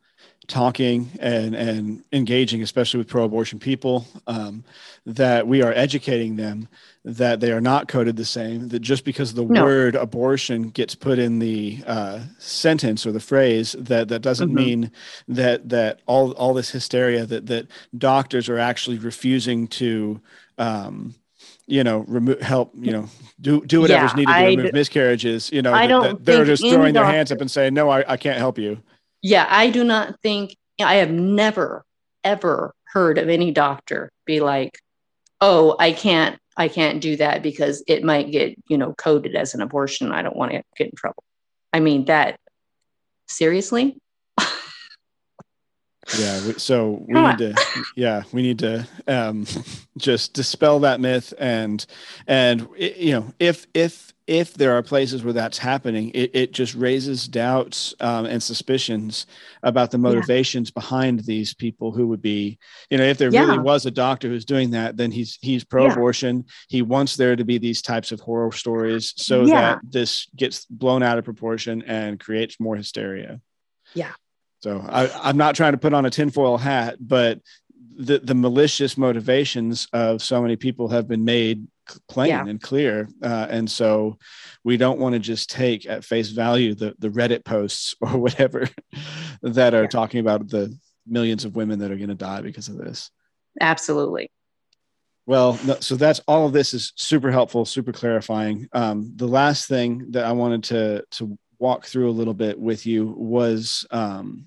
talking 0.47 1.11
and 1.19 1.55
and 1.55 2.05
engaging, 2.13 2.63
especially 2.63 2.99
with 2.99 3.09
pro-abortion 3.09 3.59
people, 3.59 4.07
um, 4.27 4.65
that 5.05 5.47
we 5.47 5.63
are 5.63 5.73
educating 5.73 6.37
them 6.37 6.69
that 7.05 7.41
they 7.41 7.53
are 7.53 7.61
not 7.61 7.89
coded 7.89 8.17
the 8.17 8.25
same. 8.25 8.69
That 8.69 8.81
just 8.81 9.05
because 9.05 9.35
the 9.35 9.45
no. 9.45 9.65
word 9.65 9.95
abortion 9.95 10.71
gets 10.71 10.95
put 10.95 11.19
in 11.19 11.39
the 11.39 11.83
uh, 11.87 12.21
sentence 12.39 13.07
or 13.07 13.13
the 13.13 13.21
phrase, 13.21 13.77
that 13.79 14.09
that 14.09 14.23
doesn't 14.23 14.49
mm-hmm. 14.49 14.57
mean 14.57 14.93
that 15.29 15.69
that 15.69 16.01
all 16.07 16.33
all 16.33 16.55
this 16.55 16.71
hysteria 16.71 17.27
that 17.27 17.47
that 17.47 17.67
doctors 17.97 18.49
are 18.49 18.59
actually 18.59 18.99
refusing 18.99 19.69
to. 19.69 20.21
Um, 20.59 21.15
you 21.67 21.83
know, 21.83 22.05
remove 22.07 22.41
help, 22.41 22.73
you 22.75 22.93
know, 22.93 23.09
do 23.41 23.65
do 23.67 23.81
whatever's 23.81 24.13
yeah, 24.13 24.17
needed 24.17 24.33
to 24.33 24.45
remove 24.57 24.73
miscarriages. 24.73 25.51
You 25.53 25.63
know, 25.63 25.75
I 25.75 25.87
don't 25.87 26.25
they're 26.25 26.45
just 26.45 26.63
throwing 26.63 26.95
their 26.95 27.05
hands 27.05 27.33
up 27.33 27.41
and 27.41 27.51
saying, 27.51 27.75
"No, 27.75 27.91
I, 27.91 28.13
I 28.13 28.17
can't 28.17 28.39
help 28.39 28.59
you." 28.59 28.81
Yeah, 29.23 29.47
I 29.51 29.71
do 29.71 29.83
not 29.85 30.21
think 30.23 30.57
I 30.81 30.97
have 30.97 31.11
never 31.11 31.85
ever 32.23 32.73
heard 32.85 33.19
of 33.19 33.29
any 33.29 33.51
doctor 33.51 34.11
be 34.25 34.41
like, 34.41 34.79
"Oh, 35.41 35.77
I 35.79 35.93
can't 35.93 36.39
I 36.57 36.69
can't 36.69 37.01
do 37.01 37.17
that 37.17 37.43
because 37.43 37.83
it 37.87 38.03
might 38.05 38.31
get, 38.31 38.57
you 38.69 38.79
know, 38.79 38.95
coded 38.95 39.35
as 39.35 39.55
an 39.55 39.61
abortion. 39.61 40.13
I 40.13 40.23
don't 40.23 40.37
want 40.37 40.53
to 40.53 40.63
get 40.77 40.87
in 40.87 40.97
trouble." 40.97 41.25
I 41.73 41.81
mean, 41.81 42.05
that 42.07 42.39
seriously? 43.27 43.99
Yeah 46.19 46.53
so 46.57 47.05
we 47.09 47.21
need 47.21 47.39
to 47.39 47.55
yeah 47.97 48.23
we 48.33 48.43
need 48.43 48.59
to 48.59 48.87
um 49.09 49.47
just 49.97 50.33
dispel 50.33 50.79
that 50.79 51.01
myth 51.01 51.35
and 51.39 51.87
and 52.27 52.69
you 52.77 53.13
know 53.13 53.33
if 53.39 53.67
if 53.75 54.13
if 54.27 54.55
there 54.55 54.73
are 54.73 54.83
places 54.83 55.23
where 55.23 55.33
that's 55.33 55.59
happening, 55.59 56.11
it, 56.11 56.31
it 56.35 56.53
just 56.53 56.75
raises 56.75 57.29
doubts 57.29 57.95
um, 58.01 58.27
and 58.27 58.43
suspicions 58.43 59.27
about 59.63 59.91
the 59.91 59.99
motivations 59.99 60.71
yeah. 60.71 60.81
behind 60.81 61.21
these 61.21 61.55
people 61.55 61.93
who 61.93 62.09
would 62.09 62.23
be, 62.23 62.59
you 62.91 62.99
know, 62.99 63.05
if 63.05 63.19
there 63.19 63.31
yeah. 63.31 63.43
really 63.43 63.59
was 63.59 63.87
a 63.87 63.91
doctor 63.91 64.29
who's 64.29 64.45
doing 64.45 64.71
that, 64.73 64.97
then 64.97 65.13
he's 65.13 65.39
he's 65.41 65.65
pro-abortion. 65.65 66.39
Yeah. 66.39 66.53
He 66.69 66.83
wants 66.83 67.17
there 67.17 67.37
to 67.37 67.45
be 67.45 67.59
these 67.59 67.83
types 67.83 68.11
of 68.11 68.21
horror 68.21 68.51
stories 68.51 69.15
so 69.17 69.47
that 69.47 69.79
this 69.85 70.27
gets 70.35 70.65
blown 70.67 71.03
out 71.03 71.19
of 71.19 71.25
proportion 71.25 71.83
and 71.83 72.19
creates 72.19 72.59
more 72.59 72.75
hysteria. 72.75 73.41
Yeah. 73.95 74.13
So 74.61 74.85
I, 74.89 75.11
I'm 75.23 75.37
not 75.37 75.55
trying 75.55 75.73
to 75.73 75.79
put 75.79 75.95
on 75.95 76.07
a 76.07 76.11
tinfoil 76.11 76.57
hat, 76.57 76.97
but 77.01 77.41
the, 77.97 78.19
the 78.19 78.35
malicious 78.35 78.99
motivations 78.99 79.89
of 79.93 80.23
so 80.23 80.43
many 80.43 80.57
people 80.57 80.89
have 80.89 81.09
been 81.09 81.25
made 81.25 81.67
plain 82.09 82.29
yeah. 82.29 82.47
and 82.47 82.61
clear. 82.61 83.09
Uh, 83.23 83.47
and 83.49 83.71
so 83.71 84.19
we 84.65 84.77
don't 84.77 84.99
want 84.99 85.15
to 85.15 85.19
just 85.19 85.51
take 85.51 85.87
at 85.87 86.05
face 86.05 86.31
value 86.31 86.75
the, 86.75 86.95
the 86.99 87.09
Reddit 87.09 87.45
posts 87.45 87.95
or 88.01 88.17
whatever 88.19 88.69
that 89.43 89.75
are 89.75 89.83
yeah. 89.83 89.89
talking 89.89 90.21
about 90.21 90.49
the 90.49 90.77
millions 91.07 91.45
of 91.45 91.57
women 91.57 91.79
that 91.79 91.91
are 91.91 91.97
going 91.97 92.09
to 92.09 92.15
die 92.15 92.41
because 92.41 92.69
of 92.69 92.77
this. 92.77 93.11
Absolutely. 93.61 94.31
Well, 95.27 95.59
no, 95.65 95.77
so 95.81 95.97
that's 95.97 96.21
all 96.29 96.47
of 96.47 96.53
this 96.53 96.73
is 96.73 96.93
super 96.95 97.33
helpful, 97.33 97.65
super 97.65 97.93
clarifying. 97.93 98.69
Um, 98.73 99.13
the 99.17 99.27
last 99.27 99.69
thing 99.69 100.13
that 100.13 100.25
I 100.25 100.33
wanted 100.33 100.65
to 100.65 101.05
to 101.13 101.37
walk 101.59 101.87
through 101.87 102.11
a 102.11 102.13
little 102.19 102.35
bit 102.35 102.59
with 102.59 102.87
you 102.87 103.07
was 103.17 103.87
um, 103.91 104.47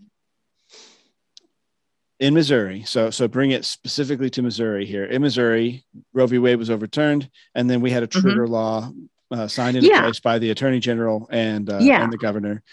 in 2.19 2.33
Missouri. 2.33 2.83
So 2.85 3.09
so 3.09 3.27
bring 3.27 3.51
it 3.51 3.65
specifically 3.65 4.29
to 4.31 4.41
Missouri 4.41 4.85
here. 4.85 5.05
In 5.05 5.21
Missouri, 5.21 5.83
Roe 6.13 6.27
v. 6.27 6.37
Wade 6.37 6.59
was 6.59 6.69
overturned, 6.69 7.29
and 7.55 7.69
then 7.69 7.81
we 7.81 7.91
had 7.91 8.03
a 8.03 8.07
trigger 8.07 8.43
mm-hmm. 8.43 8.53
law 8.53 8.91
uh, 9.31 9.47
signed 9.47 9.77
into 9.77 9.89
yeah. 9.89 10.01
place 10.01 10.19
by 10.19 10.39
the 10.39 10.49
Attorney 10.51 10.79
General 10.79 11.27
and 11.31 11.69
uh, 11.69 11.79
yeah. 11.81 12.03
and 12.03 12.11
the 12.11 12.17
governor 12.17 12.63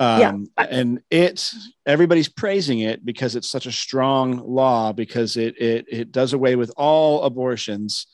Um, 0.00 0.48
Yeah. 0.58 0.66
and 0.68 1.00
it 1.10 1.52
everybody's 1.86 2.28
praising 2.28 2.80
it 2.80 3.04
because 3.04 3.36
it's 3.36 3.48
such 3.48 3.66
a 3.66 3.72
strong 3.72 4.38
law 4.38 4.92
because 4.92 5.36
it 5.36 5.60
it 5.60 5.86
it 5.88 6.12
does 6.12 6.32
away 6.32 6.56
with 6.56 6.72
all 6.76 7.22
abortions 7.22 8.06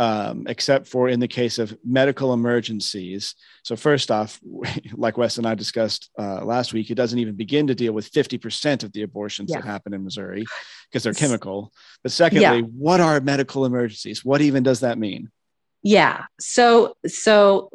um, 0.00 0.46
except 0.48 0.86
for 0.88 1.10
in 1.10 1.20
the 1.20 1.28
case 1.28 1.58
of 1.58 1.76
medical 1.84 2.32
emergencies. 2.32 3.34
So 3.64 3.76
first 3.76 4.10
off, 4.10 4.40
like 4.94 5.18
Wes 5.18 5.36
and 5.36 5.46
I 5.46 5.54
discussed 5.54 6.10
uh, 6.18 6.42
last 6.42 6.72
week, 6.72 6.90
it 6.90 6.94
doesn't 6.94 7.18
even 7.18 7.36
begin 7.36 7.66
to 7.66 7.74
deal 7.74 7.92
with 7.92 8.10
50% 8.10 8.82
of 8.82 8.92
the 8.92 9.02
abortions 9.02 9.52
that 9.52 9.62
happen 9.62 9.92
in 9.92 10.02
Missouri 10.02 10.46
because 10.88 11.02
they're 11.02 11.12
chemical. 11.12 11.70
But 12.02 12.12
secondly, 12.12 12.60
Yeah. 12.60 12.60
what 12.62 13.00
are 13.00 13.20
medical 13.20 13.66
emergencies? 13.66 14.24
What 14.24 14.40
even 14.40 14.62
does 14.62 14.80
that 14.80 14.96
mean? 14.98 15.30
Yeah. 15.82 16.24
So 16.40 16.94
so 17.06 17.68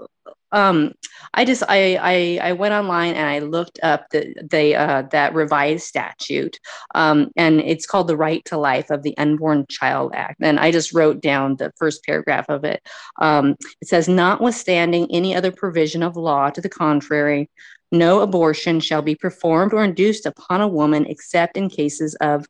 um 0.56 0.94
I 1.34 1.44
just 1.46 1.64
I 1.68 1.98
I 2.02 2.50
I 2.50 2.54
went 2.54 2.74
online 2.74 3.16
and 3.16 3.28
I 3.30 3.40
looked 3.40 3.80
up 3.84 4.10
the 4.10 4.34
the 4.50 4.76
uh 4.76 5.02
that 5.12 5.36
revised 5.36 5.86
statute. 5.86 6.58
Um 6.96 7.30
and 7.36 7.60
it's 7.62 7.86
called 7.86 8.08
the 8.08 8.18
Right 8.18 8.44
to 8.46 8.58
Life 8.58 8.90
of 8.90 9.04
the 9.04 9.16
Unborn 9.18 9.66
Child 9.70 10.14
Act. 10.16 10.38
And 10.42 10.60
I 10.60 10.72
just 10.72 10.94
wrote 10.94 11.22
down 11.22 11.58
the 11.58 11.72
first 11.78 12.04
paragraph 12.06 12.46
of 12.50 12.64
it. 12.64 12.82
Um 13.22 13.56
it 13.82 13.88
says 13.88 14.08
notwithstanding 14.08 15.08
any 15.12 15.36
other 15.36 15.52
provision 15.52 16.02
of 16.02 16.16
law 16.16 16.50
to 16.50 16.62
the 16.62 16.70
contrary, 16.70 17.50
no 17.92 18.22
abortion 18.22 18.80
shall 18.80 19.02
be 19.02 19.16
performed 19.16 19.74
or 19.74 19.84
induced 19.84 20.26
upon 20.26 20.62
a 20.62 20.68
woman 20.68 21.06
except 21.06 21.58
in 21.58 21.70
cases 21.70 22.16
of 22.22 22.46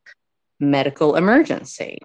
medical 0.60 1.16
emergency. 1.16 2.00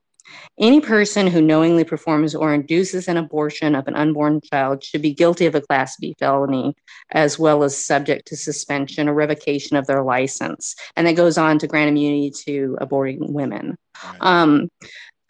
Any 0.59 0.81
person 0.81 1.27
who 1.27 1.41
knowingly 1.41 1.85
performs 1.85 2.35
or 2.35 2.53
induces 2.53 3.09
an 3.09 3.17
abortion 3.17 3.75
of 3.75 3.89
an 3.89 3.95
unborn 3.95 4.41
child 4.41 4.85
should 4.85 5.03
be 5.03 5.15
guilty 5.15 5.47
of 5.47 5.55
a 5.55 5.61
Class 5.61 5.97
B 5.97 6.15
felony, 6.19 6.75
as 7.11 7.39
well 7.39 7.63
as 7.63 7.77
subject 7.77 8.29
to 8.29 8.37
suspension 8.37 9.09
or 9.09 9.15
revocation 9.15 9.77
of 9.77 9.87
their 9.87 10.03
license. 10.03 10.75
And 10.97 11.09
it 11.09 11.15
goes 11.15 11.39
on 11.39 11.59
to 11.59 11.67
grant 11.67 11.89
immunity 11.89 12.31
to 12.45 12.77
aborting 12.81 13.31
women. 13.31 13.77
Um, 14.21 14.69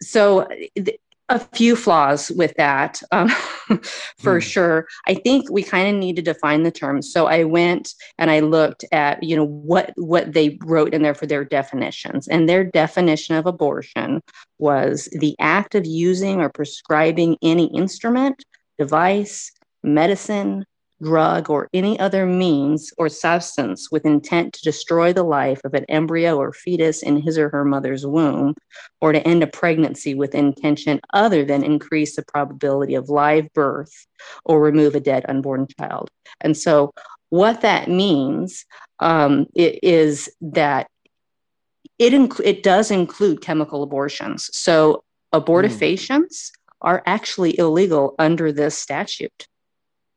so, 0.01 0.47
th- 0.75 0.99
a 1.31 1.39
few 1.39 1.75
flaws 1.75 2.29
with 2.31 2.53
that, 2.57 3.01
um, 3.11 3.29
for 4.17 4.35
Hmm. 4.35 4.39
sure. 4.39 4.87
I 5.07 5.13
think 5.15 5.49
we 5.49 5.63
kind 5.63 5.87
of 5.87 5.95
need 5.95 6.17
to 6.17 6.21
define 6.21 6.63
the 6.63 6.71
terms. 6.71 7.11
So 7.11 7.25
I 7.27 7.43
went 7.45 7.93
and 8.17 8.29
I 8.29 8.41
looked 8.41 8.83
at, 8.91 9.23
you 9.23 9.35
know, 9.35 9.45
what 9.45 9.93
what 9.95 10.33
they 10.33 10.57
wrote 10.63 10.93
in 10.93 11.01
there 11.03 11.15
for 11.15 11.25
their 11.25 11.45
definitions, 11.45 12.27
and 12.27 12.47
their 12.49 12.63
definition 12.63 13.35
of 13.35 13.45
abortion 13.45 14.21
was 14.59 15.07
the 15.13 15.35
act 15.39 15.73
of 15.75 15.85
using 15.85 16.41
or 16.41 16.49
prescribing 16.49 17.37
any 17.41 17.65
instrument, 17.75 18.43
device, 18.77 19.51
medicine, 19.83 20.65
drug, 21.01 21.49
or 21.49 21.67
any 21.73 21.99
other 21.99 22.25
means 22.25 22.91
or 22.97 23.09
substance 23.09 23.91
with 23.91 24.05
intent 24.05 24.53
to 24.53 24.61
destroy 24.61 25.13
the 25.13 25.23
life 25.23 25.59
of 25.63 25.73
an 25.73 25.85
embryo 25.89 26.37
or 26.37 26.53
fetus 26.53 27.03
in 27.03 27.21
his 27.21 27.37
or 27.37 27.49
her 27.49 27.65
mother's 27.65 28.05
womb, 28.05 28.55
or 28.99 29.11
to 29.11 29.25
end 29.27 29.43
a 29.43 29.47
pregnancy 29.47 30.13
with 30.13 30.35
intention 30.35 30.99
other 31.13 31.43
than 31.45 31.63
increase 31.63 32.15
the 32.15 32.25
probability 32.27 32.95
of 32.95 33.09
live 33.09 33.51
birth 33.53 34.07
or 34.45 34.61
remove 34.61 34.95
a 34.95 34.99
dead 34.99 35.25
unborn 35.27 35.67
child. 35.79 36.09
And 36.41 36.55
so, 36.55 36.91
what 37.29 37.61
that 37.61 37.87
means 37.89 38.65
um, 38.99 39.47
is 39.55 40.29
that 40.41 40.87
it 42.01 42.13
inc- 42.13 42.41
it 42.43 42.63
does 42.63 42.89
include 42.89 43.41
chemical 43.41 43.83
abortions. 43.83 44.49
So 44.53 45.03
abortifacients 45.33 46.51
are 46.81 47.03
actually 47.05 47.57
illegal 47.59 48.15
under 48.17 48.51
this 48.51 48.77
statute, 48.77 49.47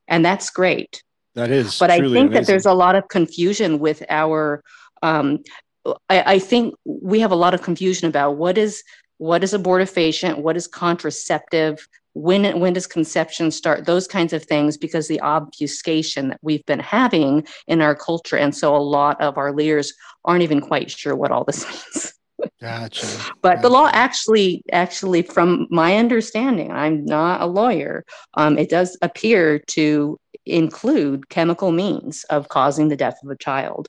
and 0.07 0.25
that's 0.25 0.49
great 0.49 1.01
That 1.35 1.51
is, 1.51 1.79
but 1.79 1.91
I 1.91 1.99
think 1.99 2.31
that 2.33 2.47
there's 2.47 2.65
a 2.65 2.73
lot 2.73 2.95
of 2.95 3.07
confusion 3.09 3.79
with 3.79 4.03
our. 4.09 4.63
Um, 5.03 5.39
I, 6.09 6.33
I 6.33 6.39
think 6.39 6.73
we 6.85 7.19
have 7.19 7.31
a 7.31 7.35
lot 7.35 7.53
of 7.53 7.61
confusion 7.61 8.07
about 8.07 8.37
what 8.37 8.57
is 8.57 8.83
what 9.17 9.43
is 9.43 9.53
abortifacient, 9.53 10.39
what 10.39 10.57
is 10.57 10.67
contraceptive, 10.67 11.87
when 12.13 12.59
when 12.59 12.73
does 12.73 12.87
conception 12.87 13.51
start, 13.51 13.85
those 13.85 14.07
kinds 14.07 14.31
of 14.33 14.43
things, 14.43 14.77
because 14.77 15.07
the 15.07 15.21
obfuscation 15.21 16.29
that 16.29 16.39
we've 16.41 16.65
been 16.65 16.79
having 16.79 17.45
in 17.67 17.81
our 17.81 17.95
culture, 17.95 18.37
and 18.37 18.55
so 18.55 18.75
a 18.75 18.77
lot 18.77 19.19
of 19.21 19.37
our 19.37 19.51
leaders 19.53 19.93
aren't 20.23 20.43
even 20.43 20.61
quite 20.61 20.89
sure 20.89 21.15
what 21.15 21.31
all 21.31 21.43
this 21.43 21.65
means. 21.95 22.13
Gotcha. 22.61 23.07
But 23.41 23.61
the 23.61 23.69
law 23.69 23.89
actually, 23.91 24.63
actually, 24.71 25.21
from 25.21 25.67
my 25.69 25.97
understanding, 25.97 26.71
I'm 26.71 27.05
not 27.05 27.41
a 27.41 27.45
lawyer. 27.45 28.05
Um, 28.33 28.57
it 28.57 28.69
does 28.69 28.97
appear 29.01 29.59
to 29.59 30.19
include 30.45 31.29
chemical 31.29 31.71
means 31.71 32.23
of 32.25 32.49
causing 32.49 32.87
the 32.87 32.95
death 32.95 33.17
of 33.23 33.29
a 33.31 33.37
child. 33.37 33.87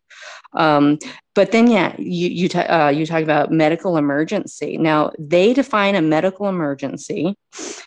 Um, 0.54 0.98
but 1.34 1.52
then, 1.52 1.66
yeah, 1.66 1.94
you 1.98 2.28
you, 2.28 2.48
ta- 2.48 2.86
uh, 2.86 2.88
you 2.88 3.04
talk 3.04 3.22
about 3.22 3.52
medical 3.52 3.96
emergency. 3.96 4.78
Now, 4.78 5.10
they 5.18 5.52
define 5.52 5.94
a 5.94 6.02
medical 6.02 6.48
emergency 6.48 7.34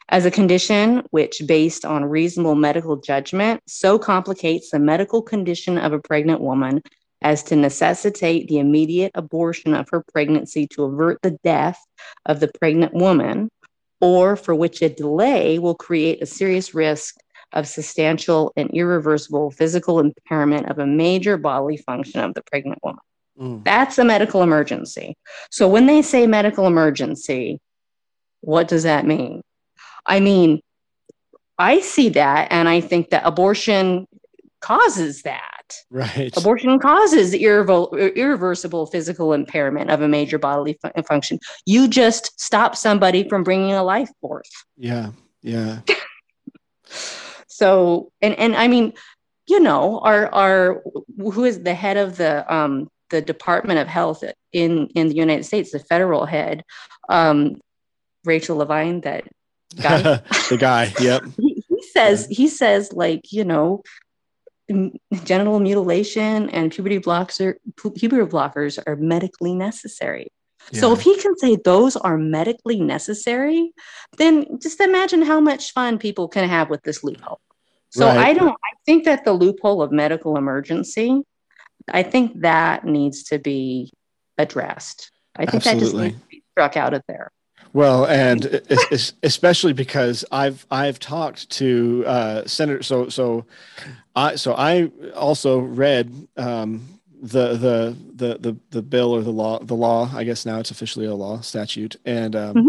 as 0.09 0.25
a 0.25 0.31
condition 0.31 1.03
which, 1.09 1.41
based 1.47 1.83
on 1.83 2.05
reasonable 2.05 2.55
medical 2.55 2.97
judgment, 2.97 3.61
so 3.67 3.97
complicates 3.97 4.69
the 4.69 4.79
medical 4.79 5.21
condition 5.21 5.77
of 5.77 5.93
a 5.93 5.99
pregnant 5.99 6.41
woman 6.41 6.81
as 7.21 7.43
to 7.43 7.55
necessitate 7.55 8.47
the 8.47 8.59
immediate 8.59 9.11
abortion 9.15 9.73
of 9.73 9.87
her 9.91 10.03
pregnancy 10.11 10.67
to 10.67 10.83
avert 10.83 11.21
the 11.21 11.37
death 11.43 11.79
of 12.25 12.39
the 12.39 12.47
pregnant 12.59 12.93
woman, 12.93 13.49
or 14.01 14.35
for 14.35 14.55
which 14.55 14.81
a 14.81 14.89
delay 14.89 15.59
will 15.59 15.75
create 15.75 16.21
a 16.21 16.25
serious 16.25 16.73
risk 16.73 17.15
of 17.51 17.67
substantial 17.67 18.53
and 18.55 18.69
irreversible 18.71 19.51
physical 19.51 19.99
impairment 19.99 20.69
of 20.69 20.79
a 20.79 20.85
major 20.85 21.37
bodily 21.37 21.77
function 21.77 22.21
of 22.21 22.33
the 22.33 22.43
pregnant 22.43 22.79
woman. 22.83 23.01
Mm. 23.39 23.63
That's 23.63 23.97
a 23.97 24.05
medical 24.05 24.43
emergency. 24.43 25.15
So 25.49 25.67
when 25.67 25.87
they 25.87 26.01
say 26.01 26.27
medical 26.27 26.67
emergency, 26.67 27.59
what 28.41 28.67
does 28.67 28.83
that 28.83 29.05
mean? 29.05 29.41
I 30.05 30.19
mean, 30.19 30.61
I 31.57 31.81
see 31.81 32.09
that 32.09 32.49
and 32.51 32.69
I 32.69 32.81
think 32.81 33.09
that 33.09 33.23
abortion 33.25 34.07
causes 34.61 35.23
that. 35.23 35.48
Right. 35.91 36.35
Abortion 36.35 36.79
causes 36.79 37.33
irrevo- 37.33 37.91
irreversible 38.15 38.85
physical 38.87 39.33
impairment 39.33 39.89
of 39.89 40.01
a 40.01 40.07
major 40.07 40.37
bodily 40.37 40.77
fu- 40.81 41.03
function. 41.03 41.39
You 41.65 41.87
just 41.87 42.39
stop 42.39 42.75
somebody 42.75 43.27
from 43.27 43.43
bringing 43.43 43.73
a 43.73 43.83
life 43.83 44.09
forth. 44.21 44.49
Yeah. 44.77 45.11
Yeah. 45.41 45.79
So, 47.47 48.11
and 48.21 48.35
and 48.35 48.55
I 48.55 48.67
mean, 48.69 48.93
you 49.47 49.59
know, 49.59 49.99
our 49.99 50.33
our 50.33 50.81
who 51.17 51.43
is 51.43 51.61
the 51.61 51.73
head 51.73 51.97
of 51.97 52.15
the 52.17 52.51
um 52.53 52.89
the 53.09 53.21
Department 53.21 53.79
of 53.79 53.87
Health 53.87 54.23
in 54.53 54.87
in 54.95 55.09
the 55.09 55.15
United 55.15 55.43
States, 55.43 55.71
the 55.71 55.79
federal 55.79 56.25
head, 56.25 56.63
um, 57.09 57.59
Rachel 58.23 58.57
Levine, 58.57 59.01
that 59.01 59.25
guy. 59.81 60.21
the 60.49 60.57
guy. 60.57 60.93
Yep. 61.01 61.23
he, 61.37 61.63
he 61.67 61.83
says 61.91 62.27
he 62.29 62.47
says 62.47 62.93
like 62.93 63.31
you 63.31 63.43
know 63.43 63.83
genital 65.23 65.59
mutilation 65.59 66.49
and 66.49 66.71
puberty 66.71 66.97
blocks 66.97 67.41
are 67.41 67.57
puberty 67.75 68.25
blockers 68.25 68.79
are 68.85 68.95
medically 68.95 69.53
necessary. 69.53 70.31
So 70.71 70.93
if 70.93 71.01
he 71.01 71.19
can 71.19 71.35
say 71.37 71.57
those 71.65 71.95
are 71.95 72.17
medically 72.17 72.79
necessary 72.79 73.71
then 74.17 74.59
just 74.61 74.79
imagine 74.79 75.23
how 75.23 75.39
much 75.39 75.73
fun 75.73 75.97
people 75.97 76.27
can 76.27 76.47
have 76.47 76.69
with 76.69 76.83
this 76.83 77.03
loophole. 77.03 77.39
So 77.89 78.05
Right. 78.05 78.17
i 78.19 78.33
don't 78.33 78.51
i 78.51 78.73
think 78.85 79.05
that 79.05 79.25
the 79.25 79.33
loophole 79.33 79.81
of 79.81 79.91
medical 79.91 80.37
emergency 80.37 81.23
i 81.91 82.03
think 82.03 82.41
that 82.41 82.85
needs 82.85 83.23
to 83.23 83.39
be 83.39 83.91
addressed. 84.37 85.11
I 85.35 85.45
think 85.45 85.63
that 85.63 85.79
just 85.79 85.95
needs 85.95 86.19
to 86.19 86.27
be 86.27 86.43
struck 86.51 86.77
out 86.77 86.93
of 86.93 87.03
there 87.07 87.31
Well, 87.73 88.05
and 88.05 88.61
es- 88.69 88.85
es- 88.91 89.13
especially 89.23 89.73
because 89.73 90.25
I've 90.31 90.65
I've 90.71 90.99
talked 90.99 91.49
to 91.51 92.03
uh, 92.07 92.45
Senator. 92.47 92.81
So 92.83 93.09
so 93.09 93.45
I 94.15 94.35
so 94.35 94.53
I 94.55 94.89
also 95.15 95.59
read 95.59 96.11
um, 96.37 96.81
the, 97.21 97.49
the 97.57 97.95
the 98.15 98.37
the 98.39 98.57
the 98.71 98.81
bill 98.81 99.13
or 99.13 99.21
the 99.21 99.31
law 99.31 99.59
the 99.59 99.75
law. 99.75 100.09
I 100.13 100.23
guess 100.23 100.45
now 100.45 100.59
it's 100.59 100.71
officially 100.71 101.05
a 101.05 101.13
law 101.15 101.41
statute, 101.41 101.95
and 102.05 102.35
um, 102.35 102.55
Mhm. 102.55 102.67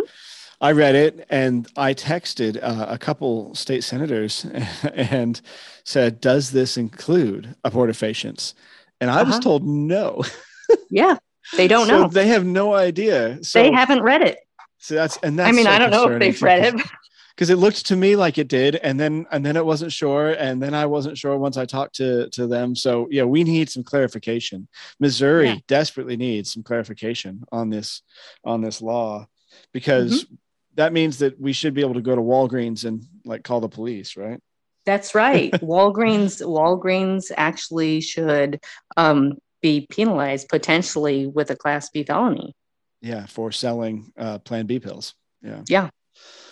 I 0.60 0.72
read 0.72 0.94
it 0.94 1.26
and 1.30 1.66
I 1.78 1.94
texted 1.94 2.58
uh, 2.62 2.84
a 2.90 2.98
couple 2.98 3.54
state 3.54 3.82
senators 3.82 4.44
and 4.94 5.40
said, 5.84 6.20
"Does 6.20 6.50
this 6.50 6.76
include 6.76 7.54
abortifacients?" 7.64 8.52
And 9.00 9.10
I 9.10 9.22
was 9.22 9.36
Uh-huh. 9.36 9.40
told 9.40 9.66
no. 9.66 10.22
yeah 10.90 11.16
they 11.56 11.66
don't 11.66 11.86
So 11.86 12.02
know 12.02 12.08
They 12.08 12.28
have 12.28 12.44
no 12.44 12.74
idea. 12.74 13.42
So, 13.42 13.60
they 13.62 13.72
haven't 13.72 14.02
read 14.02 14.20
it 14.22 14.38
so 14.80 14.94
that's 14.96 15.16
and 15.18 15.38
that's 15.38 15.48
I 15.48 15.52
mean, 15.52 15.66
so 15.66 15.70
I 15.70 15.78
don't 15.78 15.90
know 15.90 16.10
if 16.10 16.18
they've 16.18 16.42
read 16.42 16.74
it. 16.74 16.82
because 17.36 17.48
it 17.48 17.56
looked 17.56 17.86
to 17.86 17.96
me 17.96 18.16
like 18.16 18.36
it 18.38 18.48
did, 18.48 18.76
and 18.76 18.98
then 19.00 19.26
and 19.30 19.44
then 19.46 19.56
it 19.56 19.64
wasn't 19.64 19.92
sure, 19.92 20.32
and 20.32 20.60
then 20.60 20.74
I 20.74 20.86
wasn't 20.86 21.16
sure 21.16 21.38
once 21.38 21.56
I 21.56 21.64
talked 21.64 21.94
to 21.96 22.28
to 22.30 22.46
them. 22.46 22.74
So 22.74 23.06
yeah, 23.10 23.24
we 23.24 23.44
need 23.44 23.70
some 23.70 23.84
clarification. 23.84 24.68
Missouri 24.98 25.46
Yeah. 25.50 25.56
desperately 25.68 26.16
needs 26.16 26.52
some 26.52 26.62
clarification 26.62 27.44
on 27.52 27.70
this 27.70 28.02
on 28.44 28.60
this 28.60 28.82
law 28.82 29.26
because 29.72 30.24
Mm-hmm. 30.24 30.34
that 30.74 30.92
means 30.92 31.18
that 31.18 31.40
we 31.40 31.52
should 31.52 31.74
be 31.74 31.80
able 31.80 31.94
to 31.94 32.02
go 32.02 32.14
to 32.14 32.22
Walgreens 32.22 32.84
and 32.84 33.04
like 33.24 33.42
call 33.44 33.60
the 33.60 33.68
police, 33.68 34.16
right? 34.16 34.40
That's 34.86 35.14
right. 35.14 35.50
Walgreens 35.62 36.42
Walgreens 36.42 37.30
actually 37.36 38.00
should 38.00 38.60
um, 38.96 39.38
be 39.62 39.86
penalized 39.90 40.48
potentially 40.48 41.26
with 41.26 41.50
a 41.50 41.56
Class 41.56 41.90
B 41.90 42.02
felony. 42.04 42.54
Yeah, 43.00 43.26
for 43.26 43.52
selling 43.52 44.12
uh, 44.18 44.38
Plan 44.38 44.66
B 44.66 44.78
pills. 44.78 45.14
Yeah. 45.42 45.62
Yeah. 45.68 45.90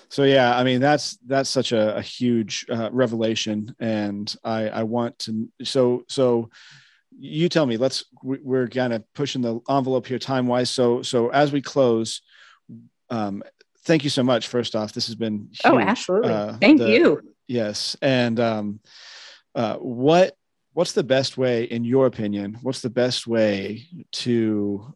So 0.09 0.25
yeah, 0.25 0.57
I 0.57 0.65
mean 0.65 0.81
that's 0.81 1.19
that's 1.27 1.51
such 1.51 1.73
a, 1.73 1.97
a 1.97 2.03
huge 2.03 2.65
uh, 2.71 2.89
revelation, 2.93 3.75
and 3.79 4.35
I 4.43 4.69
I 4.69 4.83
want 4.85 5.19
to 5.21 5.49
so 5.63 6.05
so 6.09 6.49
you 7.19 7.49
tell 7.49 7.67
me. 7.67 7.77
Let's 7.77 8.05
we're 8.23 8.69
kind 8.69 8.93
of 8.93 9.05
pushing 9.13 9.43
the 9.43 9.61
envelope 9.69 10.07
here 10.07 10.19
time 10.19 10.47
wise. 10.47 10.71
So 10.71 11.03
so 11.03 11.29
as 11.29 11.53
we 11.53 11.61
close, 11.61 12.23
um, 13.11 13.43
thank 13.85 14.05
you 14.05 14.11
so 14.11 14.23
much. 14.23 14.47
First 14.47 14.75
off, 14.75 14.93
this 14.93 15.07
has 15.07 15.17
been 15.17 15.49
oh, 15.65 15.77
huge. 15.77 15.85
oh 15.85 15.91
absolutely 15.91 16.33
uh, 16.33 16.57
thank 16.59 16.79
the, 16.79 16.91
you. 16.91 17.35
Yes, 17.47 17.97
and 18.01 18.41
um, 18.41 18.81
uh, 19.55 19.77
what 19.77 20.35
what's 20.73 20.93
the 20.93 21.05
best 21.05 21.37
way, 21.37 21.65
in 21.65 21.85
your 21.85 22.07
opinion? 22.07 22.59
What's 22.63 22.81
the 22.81 22.91
best 22.91 23.27
way 23.27 23.87
to 24.13 24.95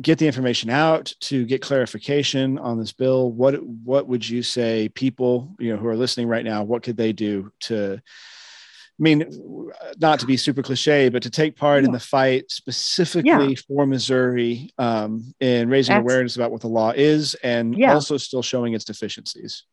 get 0.00 0.18
the 0.18 0.26
information 0.26 0.70
out 0.70 1.12
to 1.20 1.44
get 1.44 1.60
clarification 1.60 2.58
on 2.58 2.78
this 2.78 2.92
bill 2.92 3.30
what 3.30 3.62
what 3.62 4.06
would 4.06 4.26
you 4.26 4.42
say 4.42 4.88
people 4.90 5.54
you 5.58 5.72
know 5.72 5.78
who 5.78 5.86
are 5.86 5.96
listening 5.96 6.26
right 6.28 6.44
now 6.44 6.62
what 6.62 6.82
could 6.82 6.96
they 6.96 7.12
do 7.12 7.52
to 7.60 8.00
I 9.00 9.02
mean, 9.02 9.72
not 9.98 10.20
to 10.20 10.26
be 10.26 10.36
super 10.36 10.62
cliche, 10.62 11.08
but 11.08 11.22
to 11.22 11.30
take 11.30 11.56
part 11.56 11.82
yeah. 11.82 11.86
in 11.86 11.92
the 11.92 11.98
fight 11.98 12.50
specifically 12.50 13.48
yeah. 13.48 13.60
for 13.66 13.86
Missouri 13.86 14.70
um, 14.78 15.34
in 15.40 15.68
raising 15.68 15.94
That's, 15.94 16.04
awareness 16.04 16.36
about 16.36 16.52
what 16.52 16.60
the 16.60 16.68
law 16.68 16.92
is 16.94 17.34
and 17.42 17.76
yeah. 17.76 17.94
also 17.94 18.16
still 18.16 18.42
showing 18.42 18.74
its 18.74 18.84
deficiencies. 18.84 19.64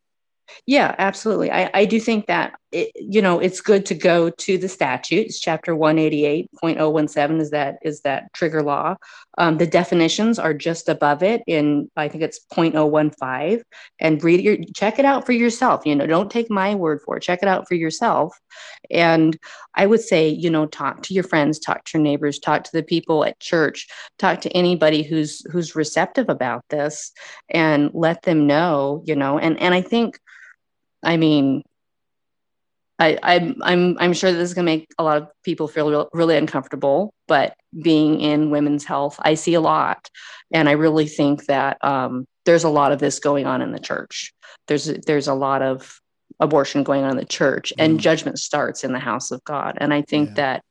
Yeah, 0.66 0.94
absolutely. 0.98 1.50
I, 1.50 1.70
I 1.72 1.84
do 1.84 2.00
think 2.00 2.26
that 2.26 2.54
it, 2.72 2.90
you 2.94 3.22
know 3.22 3.40
it's 3.40 3.60
good 3.60 3.86
to 3.86 3.94
go 3.94 4.30
to 4.30 4.58
the 4.58 4.68
statute. 4.68 5.26
It's 5.26 5.40
chapter 5.40 5.74
one 5.74 5.98
eighty 5.98 6.24
eight 6.24 6.50
point 6.60 6.80
oh 6.80 6.90
one 6.90 7.08
seven 7.08 7.40
is 7.40 7.50
that 7.50 7.78
is 7.82 8.00
that 8.02 8.32
trigger 8.32 8.62
law. 8.62 8.96
Um, 9.40 9.56
the 9.56 9.66
definitions 9.66 10.38
are 10.38 10.52
just 10.52 10.90
above 10.90 11.22
it 11.22 11.42
in 11.46 11.90
I 11.96 12.08
think 12.08 12.22
it's 12.22 12.40
0.015 12.52 13.62
and 13.98 14.22
read 14.22 14.42
your 14.42 14.58
check 14.76 14.98
it 14.98 15.06
out 15.06 15.24
for 15.24 15.32
yourself. 15.32 15.86
You 15.86 15.96
know, 15.96 16.06
don't 16.06 16.30
take 16.30 16.50
my 16.50 16.74
word 16.74 17.00
for 17.06 17.16
it. 17.16 17.22
Check 17.22 17.38
it 17.42 17.48
out 17.48 17.66
for 17.66 17.74
yourself. 17.74 18.38
And 18.90 19.38
I 19.74 19.86
would 19.86 20.02
say 20.02 20.28
you 20.28 20.50
know 20.50 20.66
talk 20.66 21.02
to 21.04 21.14
your 21.14 21.24
friends, 21.24 21.58
talk 21.58 21.84
to 21.86 21.98
your 21.98 22.02
neighbors, 22.02 22.38
talk 22.38 22.64
to 22.64 22.72
the 22.74 22.82
people 22.82 23.24
at 23.24 23.40
church, 23.40 23.88
talk 24.18 24.42
to 24.42 24.50
anybody 24.50 25.02
who's 25.02 25.40
who's 25.50 25.74
receptive 25.74 26.28
about 26.28 26.62
this, 26.68 27.10
and 27.48 27.90
let 27.94 28.22
them 28.22 28.46
know. 28.46 29.02
You 29.06 29.16
know, 29.16 29.38
and 29.38 29.58
and 29.58 29.72
I 29.72 29.80
think 29.80 30.20
I 31.02 31.16
mean, 31.16 31.62
I, 33.00 33.18
I'm 33.22 33.56
I'm 33.62 33.96
I'm 33.98 34.12
sure 34.12 34.30
this 34.30 34.50
is 34.50 34.54
gonna 34.54 34.66
make 34.66 34.92
a 34.98 35.02
lot 35.02 35.16
of 35.16 35.28
people 35.42 35.66
feel 35.66 35.90
real, 35.90 36.08
really 36.12 36.36
uncomfortable. 36.36 37.14
But 37.26 37.54
being 37.82 38.20
in 38.20 38.50
women's 38.50 38.84
health, 38.84 39.18
I 39.22 39.34
see 39.34 39.54
a 39.54 39.60
lot, 39.60 40.10
and 40.52 40.68
I 40.68 40.72
really 40.72 41.06
think 41.06 41.46
that 41.46 41.82
um, 41.82 42.26
there's 42.44 42.64
a 42.64 42.68
lot 42.68 42.92
of 42.92 42.98
this 42.98 43.18
going 43.18 43.46
on 43.46 43.62
in 43.62 43.72
the 43.72 43.80
church. 43.80 44.34
There's 44.68 44.84
there's 45.06 45.28
a 45.28 45.34
lot 45.34 45.62
of 45.62 45.98
abortion 46.40 46.82
going 46.82 47.02
on 47.02 47.12
in 47.12 47.16
the 47.16 47.24
church, 47.24 47.72
and 47.78 47.98
mm. 47.98 48.00
judgment 48.02 48.38
starts 48.38 48.84
in 48.84 48.92
the 48.92 48.98
house 48.98 49.30
of 49.30 49.42
God. 49.44 49.78
And 49.80 49.94
I 49.94 50.02
think 50.02 50.30
yeah. 50.30 50.34
that 50.34 50.64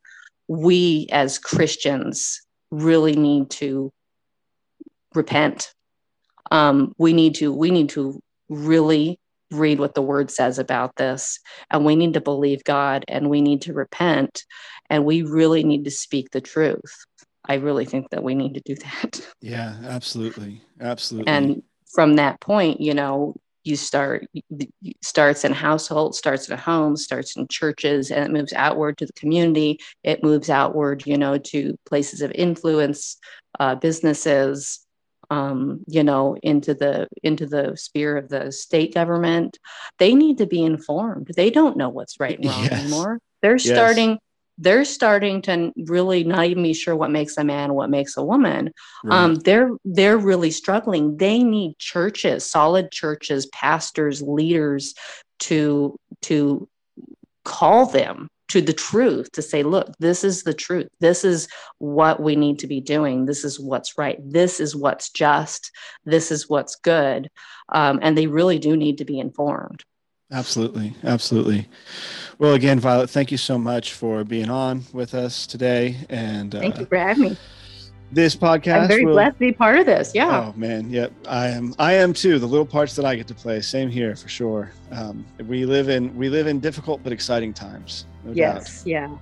we 0.47 1.07
as 1.11 1.39
Christians 1.39 2.41
really 2.69 3.15
need 3.15 3.49
to 3.51 3.91
repent. 5.15 5.73
Um, 6.51 6.93
we 6.99 7.13
need 7.13 7.35
to 7.35 7.51
we 7.51 7.71
need 7.71 7.89
to 7.89 8.21
really 8.49 9.18
read 9.51 9.79
what 9.79 9.95
the 9.95 10.01
word 10.01 10.31
says 10.31 10.59
about 10.59 10.95
this. 10.95 11.39
And 11.69 11.85
we 11.85 11.95
need 11.95 12.13
to 12.13 12.21
believe 12.21 12.63
God 12.63 13.05
and 13.07 13.29
we 13.29 13.41
need 13.41 13.61
to 13.63 13.73
repent 13.73 14.43
and 14.89 15.05
we 15.05 15.21
really 15.23 15.63
need 15.63 15.85
to 15.85 15.91
speak 15.91 16.31
the 16.31 16.41
truth. 16.41 17.05
I 17.45 17.55
really 17.55 17.85
think 17.85 18.09
that 18.11 18.23
we 18.23 18.35
need 18.35 18.55
to 18.55 18.61
do 18.61 18.75
that. 18.75 19.21
Yeah, 19.41 19.77
absolutely. 19.85 20.61
Absolutely. 20.81 21.31
And 21.31 21.63
from 21.93 22.17
that 22.17 22.41
point, 22.41 22.81
you 22.81 22.93
know, 22.93 23.35
you 23.63 23.75
start 23.75 24.25
starts 25.01 25.45
in 25.45 25.53
households, 25.53 26.17
starts 26.17 26.49
in 26.49 26.57
homes, 26.57 27.03
starts 27.03 27.35
in 27.37 27.47
churches, 27.47 28.11
and 28.11 28.23
it 28.23 28.31
moves 28.31 28.53
outward 28.53 28.97
to 28.97 29.05
the 29.05 29.13
community. 29.13 29.79
It 30.03 30.23
moves 30.23 30.49
outward, 30.49 31.05
you 31.05 31.17
know, 31.17 31.37
to 31.37 31.77
places 31.85 32.21
of 32.21 32.31
influence, 32.31 33.17
uh, 33.59 33.75
businesses, 33.75 34.85
um, 35.29 35.83
you 35.87 36.03
know 36.03 36.35
into 36.41 36.73
the 36.73 37.07
into 37.23 37.45
the 37.45 37.75
sphere 37.75 38.17
of 38.17 38.29
the 38.29 38.51
state 38.51 38.93
government 38.93 39.57
they 39.97 40.13
need 40.13 40.37
to 40.39 40.45
be 40.45 40.63
informed 40.63 41.29
they 41.35 41.49
don't 41.49 41.77
know 41.77 41.89
what's 41.89 42.19
right 42.19 42.39
and 42.39 42.47
wrong 42.47 42.63
yes. 42.63 42.71
anymore 42.71 43.19
they're 43.41 43.53
yes. 43.53 43.65
starting 43.65 44.19
they're 44.57 44.85
starting 44.85 45.41
to 45.41 45.71
really 45.85 46.23
not 46.25 46.45
even 46.45 46.63
be 46.63 46.73
sure 46.73 46.95
what 46.95 47.11
makes 47.11 47.37
a 47.37 47.43
man 47.43 47.73
what 47.73 47.89
makes 47.89 48.17
a 48.17 48.23
woman 48.23 48.71
right. 49.03 49.17
um, 49.17 49.35
they're 49.35 49.71
they're 49.85 50.17
really 50.17 50.51
struggling 50.51 51.17
they 51.17 51.43
need 51.43 51.77
churches 51.77 52.45
solid 52.45 52.91
churches 52.91 53.45
pastors 53.47 54.21
leaders 54.21 54.95
to 55.39 55.97
to 56.21 56.67
call 57.45 57.85
them 57.85 58.29
to 58.49 58.61
the 58.61 58.73
truth 58.73 59.31
to 59.31 59.41
say 59.41 59.63
look 59.63 59.95
this 59.99 60.23
is 60.23 60.43
the 60.43 60.53
truth. 60.53 60.89
This 60.99 61.23
is 61.23 61.47
what 61.77 62.21
we 62.21 62.35
need 62.35 62.59
to 62.59 62.67
be 62.67 62.81
doing. 62.81 63.25
This 63.25 63.43
is 63.43 63.59
what's 63.59 63.97
right. 63.97 64.17
This 64.21 64.59
is 64.59 64.75
what's 64.75 65.09
just. 65.09 65.71
This 66.05 66.31
is 66.31 66.49
what's 66.49 66.75
good. 66.75 67.29
Um, 67.69 67.99
and 68.01 68.17
they 68.17 68.27
really 68.27 68.59
do 68.59 68.75
need 68.75 68.97
to 68.97 69.05
be 69.05 69.19
informed. 69.19 69.83
Absolutely. 70.31 70.93
Absolutely. 71.03 71.67
Well 72.37 72.53
again 72.53 72.79
violet 72.79 73.09
thank 73.09 73.31
you 73.31 73.37
so 73.37 73.57
much 73.57 73.93
for 73.93 74.23
being 74.23 74.49
on 74.49 74.83
with 74.93 75.13
us 75.13 75.47
today 75.47 75.97
and 76.09 76.53
uh, 76.53 76.59
thank 76.59 76.79
you 76.79 76.85
for 76.85 76.97
having 76.97 77.23
me 77.23 77.37
this 78.11 78.35
podcast. 78.35 78.81
I'm 78.81 78.87
very 78.87 79.05
will, 79.05 79.13
blessed 79.13 79.35
to 79.35 79.39
be 79.39 79.51
part 79.51 79.79
of 79.79 79.85
this. 79.85 80.13
Yeah. 80.13 80.51
Oh 80.51 80.53
man, 80.57 80.89
yep. 80.89 81.11
I 81.27 81.47
am. 81.47 81.75
I 81.79 81.93
am 81.93 82.13
too. 82.13 82.39
The 82.39 82.47
little 82.47 82.65
parts 82.65 82.95
that 82.95 83.05
I 83.05 83.15
get 83.15 83.27
to 83.27 83.35
play. 83.35 83.61
Same 83.61 83.89
here 83.89 84.15
for 84.15 84.27
sure. 84.27 84.71
Um, 84.91 85.25
we 85.47 85.65
live 85.65 85.89
in 85.89 86.15
we 86.15 86.29
live 86.29 86.47
in 86.47 86.59
difficult 86.59 87.01
but 87.03 87.13
exciting 87.13 87.53
times. 87.53 88.05
No 88.23 88.33
yes. 88.33 88.79
Doubt. 88.79 88.87
Yeah. 88.87 89.17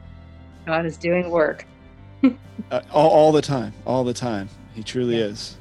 God 0.66 0.86
is 0.86 0.98
doing 0.98 1.30
work. 1.30 1.66
uh, 2.24 2.82
all, 2.92 3.10
all, 3.10 3.32
the 3.32 3.42
time. 3.42 3.74
All 3.86 4.04
the 4.04 4.14
time. 4.14 4.50
He 4.74 4.84
truly 4.84 5.18
yeah. 5.18 5.26
is. 5.26 5.56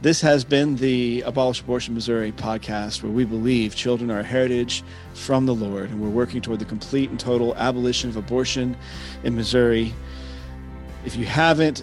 This 0.00 0.20
has 0.20 0.44
been 0.44 0.76
the 0.76 1.22
Abolish 1.22 1.60
Abortion 1.60 1.94
Missouri 1.94 2.32
podcast, 2.32 3.02
where 3.02 3.10
we 3.10 3.24
believe 3.24 3.74
children 3.74 4.10
are 4.10 4.20
a 4.20 4.24
heritage 4.24 4.84
from 5.12 5.44
the 5.44 5.54
Lord, 5.54 5.90
and 5.90 6.00
we're 6.00 6.08
working 6.08 6.40
toward 6.40 6.60
the 6.60 6.64
complete 6.64 7.10
and 7.10 7.18
total 7.18 7.54
abolition 7.56 8.08
of 8.08 8.16
abortion 8.16 8.76
in 9.24 9.34
Missouri. 9.34 9.92
If 11.04 11.16
you 11.16 11.26
haven't 11.26 11.82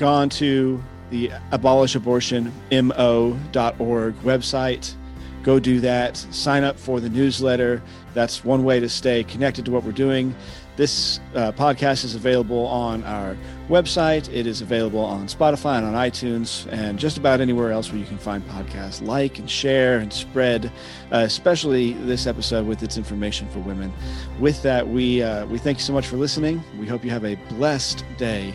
gone 0.00 0.28
to 0.30 0.82
the 1.10 1.28
abolishabortionmo.org 1.52 4.14
website, 4.22 4.94
go 5.42 5.60
do 5.60 5.80
that. 5.80 6.16
Sign 6.16 6.64
up 6.64 6.78
for 6.78 7.00
the 7.00 7.10
newsletter. 7.10 7.82
That's 8.14 8.44
one 8.44 8.64
way 8.64 8.80
to 8.80 8.88
stay 8.88 9.22
connected 9.24 9.66
to 9.66 9.70
what 9.70 9.84
we're 9.84 9.92
doing. 9.92 10.34
This 10.76 11.20
uh, 11.34 11.52
podcast 11.52 12.04
is 12.04 12.14
available 12.14 12.64
on 12.66 13.04
our 13.04 13.36
website. 13.68 14.32
It 14.32 14.46
is 14.46 14.62
available 14.62 15.00
on 15.00 15.26
Spotify 15.26 15.76
and 15.76 15.86
on 15.86 15.92
iTunes 15.92 16.66
and 16.72 16.98
just 16.98 17.18
about 17.18 17.42
anywhere 17.42 17.70
else 17.70 17.90
where 17.90 17.98
you 17.98 18.06
can 18.06 18.16
find 18.16 18.42
podcasts. 18.48 19.06
Like 19.06 19.38
and 19.38 19.50
share 19.50 19.98
and 19.98 20.10
spread, 20.10 20.72
uh, 21.12 21.18
especially 21.18 21.92
this 21.92 22.26
episode 22.26 22.66
with 22.66 22.82
its 22.82 22.96
information 22.96 23.46
for 23.50 23.58
women. 23.58 23.92
With 24.38 24.62
that, 24.62 24.88
we 24.88 25.22
uh, 25.22 25.44
we 25.46 25.58
thank 25.58 25.76
you 25.76 25.84
so 25.84 25.92
much 25.92 26.06
for 26.06 26.16
listening. 26.16 26.64
We 26.78 26.86
hope 26.86 27.04
you 27.04 27.10
have 27.10 27.26
a 27.26 27.34
blessed 27.50 28.02
day 28.16 28.54